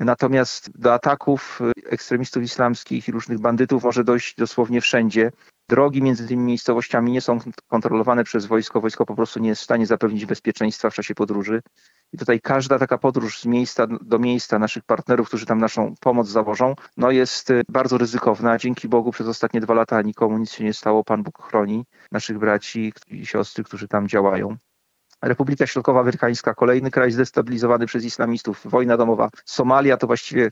Natomiast 0.00 0.78
do 0.78 0.94
ataków 0.94 1.60
ekstremistów 1.86 2.42
islamskich 2.42 3.08
i 3.08 3.12
różnych 3.12 3.40
bandytów 3.40 3.84
może 3.84 4.04
dojść 4.04 4.34
dosłownie 4.36 4.80
wszędzie. 4.80 5.32
Drogi 5.68 6.02
między 6.02 6.28
tymi 6.28 6.42
miejscowościami 6.42 7.12
nie 7.12 7.20
są 7.20 7.38
kontrolowane 7.68 8.24
przez 8.24 8.46
wojsko. 8.46 8.80
Wojsko 8.80 9.06
po 9.06 9.14
prostu 9.14 9.40
nie 9.40 9.48
jest 9.48 9.60
w 9.60 9.64
stanie 9.64 9.86
zapewnić 9.86 10.26
bezpieczeństwa 10.26 10.90
w 10.90 10.94
czasie 10.94 11.14
podróży. 11.14 11.62
I 12.12 12.18
tutaj 12.18 12.40
każda 12.40 12.78
taka 12.78 12.98
podróż 12.98 13.40
z 13.40 13.46
miejsca 13.46 13.86
do 13.86 14.18
miejsca 14.18 14.58
naszych 14.58 14.84
partnerów, 14.84 15.28
którzy 15.28 15.46
tam 15.46 15.58
naszą 15.58 15.94
pomoc 16.00 16.28
zawożą, 16.28 16.74
no 16.96 17.10
jest 17.10 17.52
bardzo 17.68 17.98
ryzykowna. 17.98 18.58
Dzięki 18.58 18.88
Bogu 18.88 19.10
przez 19.10 19.26
ostatnie 19.26 19.60
dwa 19.60 19.74
lata 19.74 20.02
nikomu 20.02 20.38
nic 20.38 20.52
się 20.52 20.64
nie 20.64 20.74
stało. 20.74 21.04
Pan 21.04 21.22
Bóg 21.22 21.42
chroni 21.42 21.84
naszych 22.12 22.38
braci 22.38 22.92
i 23.06 23.26
siostry, 23.26 23.64
którzy 23.64 23.88
tam 23.88 24.08
działają. 24.08 24.56
Republika 25.22 25.66
Środkowoafrykańska, 25.66 26.54
kolejny 26.54 26.90
kraj 26.90 27.10
zdestabilizowany 27.10 27.86
przez 27.86 28.04
islamistów, 28.04 28.60
wojna 28.64 28.96
domowa. 28.96 29.30
Somalia 29.44 29.96
to 29.96 30.06
właściwie 30.06 30.50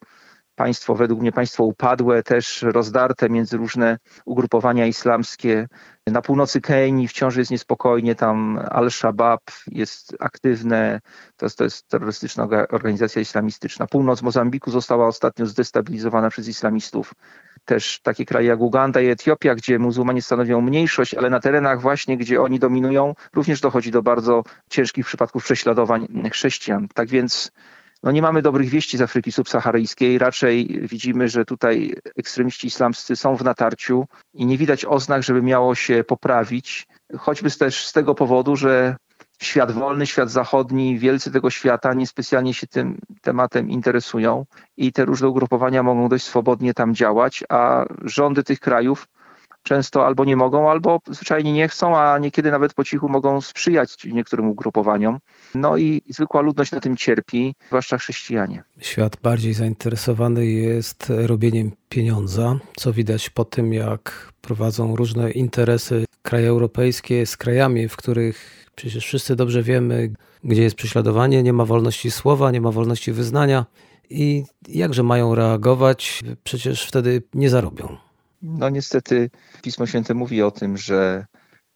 państwo, 0.54 0.94
według 0.94 1.20
mnie 1.20 1.32
państwo 1.32 1.64
upadłe, 1.64 2.22
też 2.22 2.62
rozdarte 2.62 3.28
między 3.28 3.56
różne 3.56 3.98
ugrupowania 4.24 4.86
islamskie. 4.86 5.68
Na 6.06 6.22
północy 6.22 6.60
Kenii 6.60 7.08
wciąż 7.08 7.36
jest 7.36 7.50
niespokojnie, 7.50 8.14
tam 8.14 8.60
Al-Shabaab 8.70 9.40
jest 9.66 10.16
aktywne, 10.20 11.00
to 11.36 11.46
jest, 11.46 11.58
to 11.58 11.64
jest 11.64 11.88
terrorystyczna 11.88 12.48
organizacja 12.70 13.22
islamistyczna. 13.22 13.86
Północ 13.86 14.22
Mozambiku 14.22 14.70
została 14.70 15.06
ostatnio 15.06 15.46
zdestabilizowana 15.46 16.30
przez 16.30 16.48
islamistów 16.48 17.14
też 17.64 18.00
takie 18.02 18.24
kraje 18.24 18.46
jak 18.48 18.60
Uganda 18.60 19.00
i 19.00 19.06
Etiopia, 19.06 19.54
gdzie 19.54 19.78
muzułmanie 19.78 20.22
stanowią 20.22 20.60
mniejszość, 20.60 21.14
ale 21.14 21.30
na 21.30 21.40
terenach 21.40 21.80
właśnie, 21.80 22.16
gdzie 22.16 22.42
oni 22.42 22.58
dominują, 22.58 23.14
również 23.34 23.60
dochodzi 23.60 23.90
do 23.90 24.02
bardzo 24.02 24.44
ciężkich 24.70 25.06
przypadków 25.06 25.44
prześladowań 25.44 26.08
chrześcijan. 26.32 26.88
Tak 26.94 27.08
więc 27.08 27.52
no 28.02 28.10
nie 28.10 28.22
mamy 28.22 28.42
dobrych 28.42 28.68
wieści 28.68 28.98
z 28.98 29.02
Afryki 29.02 29.32
subsaharyjskiej. 29.32 30.18
Raczej 30.18 30.80
widzimy, 30.82 31.28
że 31.28 31.44
tutaj 31.44 31.94
ekstremiści 32.16 32.66
islamscy 32.66 33.16
są 33.16 33.36
w 33.36 33.44
natarciu 33.44 34.06
i 34.34 34.46
nie 34.46 34.58
widać 34.58 34.84
oznak, 34.84 35.22
żeby 35.22 35.42
miało 35.42 35.74
się 35.74 36.04
poprawić. 36.04 36.86
Choćby 37.18 37.50
też 37.50 37.86
z 37.86 37.92
tego 37.92 38.14
powodu, 38.14 38.56
że 38.56 38.96
świat 39.42 39.72
wolny, 39.72 40.06
świat 40.06 40.30
zachodni, 40.30 40.98
wielcy 40.98 41.30
tego 41.30 41.50
świata 41.50 41.94
niespecjalnie 41.94 42.54
się 42.54 42.66
tym 42.66 42.98
tematem 43.22 43.70
interesują 43.70 44.44
i 44.76 44.92
te 44.92 45.04
różne 45.04 45.28
ugrupowania 45.28 45.82
mogą 45.82 46.08
dość 46.08 46.24
swobodnie 46.24 46.74
tam 46.74 46.94
działać, 46.94 47.44
a 47.48 47.84
rządy 48.04 48.44
tych 48.44 48.60
krajów 48.60 49.08
często 49.62 50.06
albo 50.06 50.24
nie 50.24 50.36
mogą, 50.36 50.70
albo 50.70 51.00
zwyczajnie 51.10 51.52
nie 51.52 51.68
chcą, 51.68 51.98
a 51.98 52.18
niekiedy 52.18 52.50
nawet 52.50 52.74
po 52.74 52.84
cichu 52.84 53.08
mogą 53.08 53.40
sprzyjać 53.40 54.04
niektórym 54.04 54.48
ugrupowaniom. 54.48 55.18
No 55.54 55.76
i 55.76 56.02
zwykła 56.08 56.40
ludność 56.40 56.72
na 56.72 56.80
tym 56.80 56.96
cierpi, 56.96 57.54
zwłaszcza 57.66 57.98
chrześcijanie. 57.98 58.62
Świat 58.80 59.16
bardziej 59.22 59.54
zainteresowany 59.54 60.46
jest 60.46 61.12
robieniem 61.26 61.72
pieniądza, 61.88 62.58
co 62.76 62.92
widać 62.92 63.30
po 63.30 63.44
tym, 63.44 63.72
jak 63.72 64.32
prowadzą 64.40 64.96
różne 64.96 65.30
interesy 65.30 66.04
kraje 66.22 66.48
europejskie 66.48 67.26
z 67.26 67.36
krajami, 67.36 67.88
w 67.88 67.96
których 67.96 68.67
przecież 68.78 69.04
wszyscy 69.04 69.36
dobrze 69.36 69.62
wiemy, 69.62 70.12
gdzie 70.44 70.62
jest 70.62 70.76
prześladowanie, 70.76 71.42
nie 71.42 71.52
ma 71.52 71.64
wolności 71.64 72.10
słowa, 72.10 72.50
nie 72.50 72.60
ma 72.60 72.70
wolności 72.70 73.12
wyznania. 73.12 73.66
I 74.10 74.44
jakże 74.68 75.02
mają 75.02 75.34
reagować? 75.34 76.22
Przecież 76.44 76.86
wtedy 76.86 77.22
nie 77.34 77.50
zarobią. 77.50 77.96
No 78.42 78.68
niestety 78.68 79.30
Pismo 79.62 79.86
Święte 79.86 80.14
mówi 80.14 80.42
o 80.42 80.50
tym, 80.50 80.76
że 80.76 81.26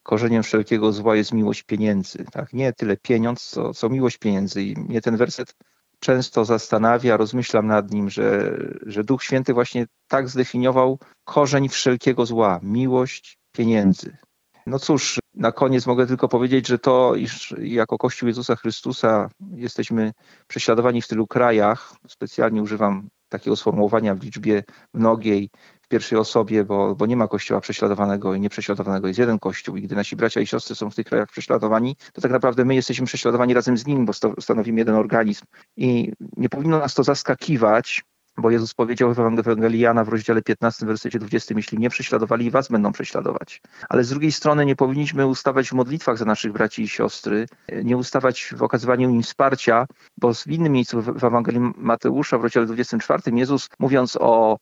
korzeniem 0.03 0.43
wszelkiego 0.43 0.93
zła 0.93 1.15
jest 1.15 1.33
miłość 1.33 1.63
pieniędzy. 1.63 2.25
Tak? 2.31 2.53
Nie 2.53 2.73
tyle 2.73 2.97
pieniądz, 2.97 3.43
co, 3.49 3.73
co 3.73 3.89
miłość 3.89 4.17
pieniędzy. 4.17 4.63
I 4.63 4.75
mnie 4.79 5.01
ten 5.01 5.17
werset 5.17 5.55
często 5.99 6.45
zastanawia, 6.45 7.17
rozmyślam 7.17 7.67
nad 7.67 7.91
nim, 7.91 8.09
że, 8.09 8.57
że 8.85 9.03
Duch 9.03 9.23
Święty 9.23 9.53
właśnie 9.53 9.85
tak 10.07 10.29
zdefiniował 10.29 10.99
korzeń 11.23 11.69
wszelkiego 11.69 12.25
zła 12.25 12.59
miłość 12.63 13.37
pieniędzy. 13.51 14.17
No 14.65 14.79
cóż, 14.79 15.19
na 15.35 15.51
koniec 15.51 15.87
mogę 15.87 16.07
tylko 16.07 16.27
powiedzieć, 16.27 16.67
że 16.67 16.79
to, 16.79 17.15
iż 17.15 17.55
jako 17.59 17.97
Kościół 17.97 18.27
Jezusa 18.27 18.55
Chrystusa 18.55 19.29
jesteśmy 19.55 20.11
prześladowani 20.47 21.01
w 21.01 21.07
tylu 21.07 21.27
krajach, 21.27 21.93
specjalnie 22.07 22.61
używam 22.61 23.09
takiego 23.29 23.55
sformułowania 23.55 24.15
w 24.15 24.23
liczbie 24.23 24.63
mnogiej, 24.93 25.49
w 25.81 25.87
pierwszej 25.87 26.17
osobie, 26.17 26.63
bo, 26.63 26.95
bo 26.95 27.05
nie 27.05 27.17
ma 27.17 27.27
kościoła 27.27 27.61
prześladowanego 27.61 28.35
i 28.35 28.39
nieprześladowanego, 28.39 29.07
jest 29.07 29.19
jeden 29.19 29.39
kościół 29.39 29.77
i 29.77 29.81
gdy 29.81 29.95
nasi 29.95 30.15
bracia 30.15 30.41
i 30.41 30.47
siostry 30.47 30.75
są 30.75 30.89
w 30.89 30.95
tych 30.95 31.05
krajach 31.05 31.29
prześladowani, 31.29 31.95
to 32.13 32.21
tak 32.21 32.31
naprawdę 32.31 32.65
my 32.65 32.75
jesteśmy 32.75 33.05
prześladowani 33.05 33.53
razem 33.53 33.77
z 33.77 33.85
nimi, 33.85 34.05
bo 34.05 34.13
stanowimy 34.41 34.79
jeden 34.79 34.95
organizm. 34.95 35.45
I 35.77 36.11
nie 36.37 36.49
powinno 36.49 36.79
nas 36.79 36.93
to 36.93 37.03
zaskakiwać, 37.03 38.03
bo 38.37 38.51
Jezus 38.51 38.73
powiedział 38.73 39.13
w 39.13 39.19
Ewangelii 39.19 39.79
Jana 39.79 40.03
w 40.03 40.09
rozdziale 40.09 40.41
15, 40.41 40.85
wersecie 40.85 41.19
20, 41.19 41.53
jeśli 41.57 41.77
nie 41.77 41.89
prześladowali 41.89 42.51
was, 42.51 42.67
będą 42.67 42.91
prześladować. 42.91 43.61
Ale 43.89 44.03
z 44.03 44.09
drugiej 44.09 44.31
strony 44.31 44.65
nie 44.65 44.75
powinniśmy 44.75 45.27
ustawać 45.27 45.69
w 45.69 45.73
modlitwach 45.73 46.17
za 46.17 46.25
naszych 46.25 46.51
braci 46.51 46.81
i 46.81 46.87
siostry, 46.87 47.45
nie 47.83 47.97
ustawać 47.97 48.53
w 48.57 48.63
okazywaniu 48.63 49.09
im 49.09 49.23
wsparcia, 49.23 49.85
bo 50.17 50.33
w 50.33 50.47
innym 50.47 50.73
miejscu 50.73 51.01
w 51.01 51.23
Ewangelii 51.23 51.61
Mateusza 51.77 52.37
w 52.37 52.43
rozdziale 52.43 52.65
24 52.65 53.21
Jezus 53.37 53.69
mówiąc 53.79 54.17
o 54.21 54.57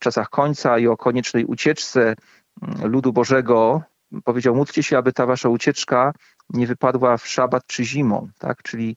czasach 0.00 0.30
końca 0.30 0.78
i 0.78 0.86
o 0.86 0.96
koniecznej 0.96 1.44
ucieczce 1.44 2.14
mm, 2.62 2.90
ludu 2.90 3.12
Bożego, 3.12 3.82
powiedział 4.24 4.54
módlcie 4.54 4.82
się, 4.82 4.98
aby 4.98 5.12
ta 5.12 5.26
wasza 5.26 5.48
ucieczka 5.48 6.12
nie 6.50 6.66
wypadła 6.66 7.16
w 7.16 7.26
szabat 7.26 7.66
czy 7.66 7.84
zimą, 7.84 8.28
tak? 8.38 8.62
Czyli 8.62 8.96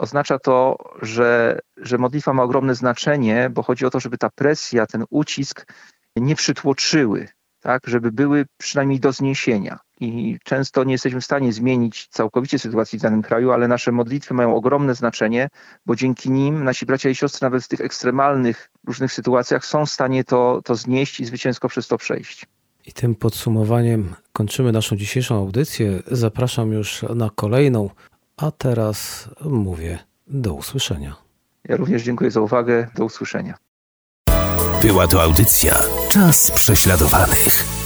oznacza 0.00 0.38
to, 0.38 0.76
że, 1.02 1.58
że 1.76 1.98
modlitwa 1.98 2.32
ma 2.32 2.42
ogromne 2.42 2.74
znaczenie, 2.74 3.50
bo 3.50 3.62
chodzi 3.62 3.86
o 3.86 3.90
to, 3.90 4.00
żeby 4.00 4.18
ta 4.18 4.30
presja, 4.30 4.86
ten 4.86 5.04
ucisk 5.10 5.72
nie 6.16 6.36
przytłoczyły, 6.36 7.28
tak, 7.60 7.82
żeby 7.86 8.12
były 8.12 8.46
przynajmniej 8.56 9.00
do 9.00 9.12
zniesienia. 9.12 9.78
I 10.00 10.38
często 10.44 10.84
nie 10.84 10.92
jesteśmy 10.92 11.20
w 11.20 11.24
stanie 11.24 11.52
zmienić 11.52 12.08
całkowicie 12.10 12.58
sytuacji 12.58 12.98
w 12.98 13.02
danym 13.02 13.22
kraju, 13.22 13.52
ale 13.52 13.68
nasze 13.68 13.92
modlitwy 13.92 14.34
mają 14.34 14.54
ogromne 14.54 14.94
znaczenie, 14.94 15.48
bo 15.86 15.96
dzięki 15.96 16.30
nim 16.30 16.64
nasi 16.64 16.86
bracia 16.86 17.08
i 17.08 17.14
siostry 17.14 17.44
nawet 17.46 17.64
w 17.64 17.68
tych 17.68 17.80
ekstremalnych 17.80 18.70
różnych 18.86 19.12
sytuacjach 19.12 19.66
są 19.66 19.86
w 19.86 19.90
stanie 19.90 20.24
to, 20.24 20.60
to 20.64 20.74
znieść 20.74 21.20
i 21.20 21.24
zwycięsko 21.24 21.68
przez 21.68 21.88
to 21.88 21.98
przejść. 21.98 22.46
I 22.86 22.92
tym 22.92 23.14
podsumowaniem 23.14 24.14
kończymy 24.32 24.72
naszą 24.72 24.96
dzisiejszą 24.96 25.36
audycję. 25.36 26.02
Zapraszam 26.06 26.72
już 26.72 27.02
na 27.02 27.30
kolejną, 27.34 27.90
a 28.40 28.50
teraz 28.50 29.28
mówię 29.44 29.98
do 30.26 30.54
usłyszenia. 30.54 31.16
Ja 31.68 31.76
również 31.76 32.02
dziękuję 32.02 32.30
za 32.30 32.40
uwagę. 32.40 32.88
Do 32.94 33.04
usłyszenia. 33.04 33.54
Była 34.82 35.06
to 35.06 35.22
audycja 35.22 35.82
Czas 36.08 36.50
prześladowanych. 36.50 37.79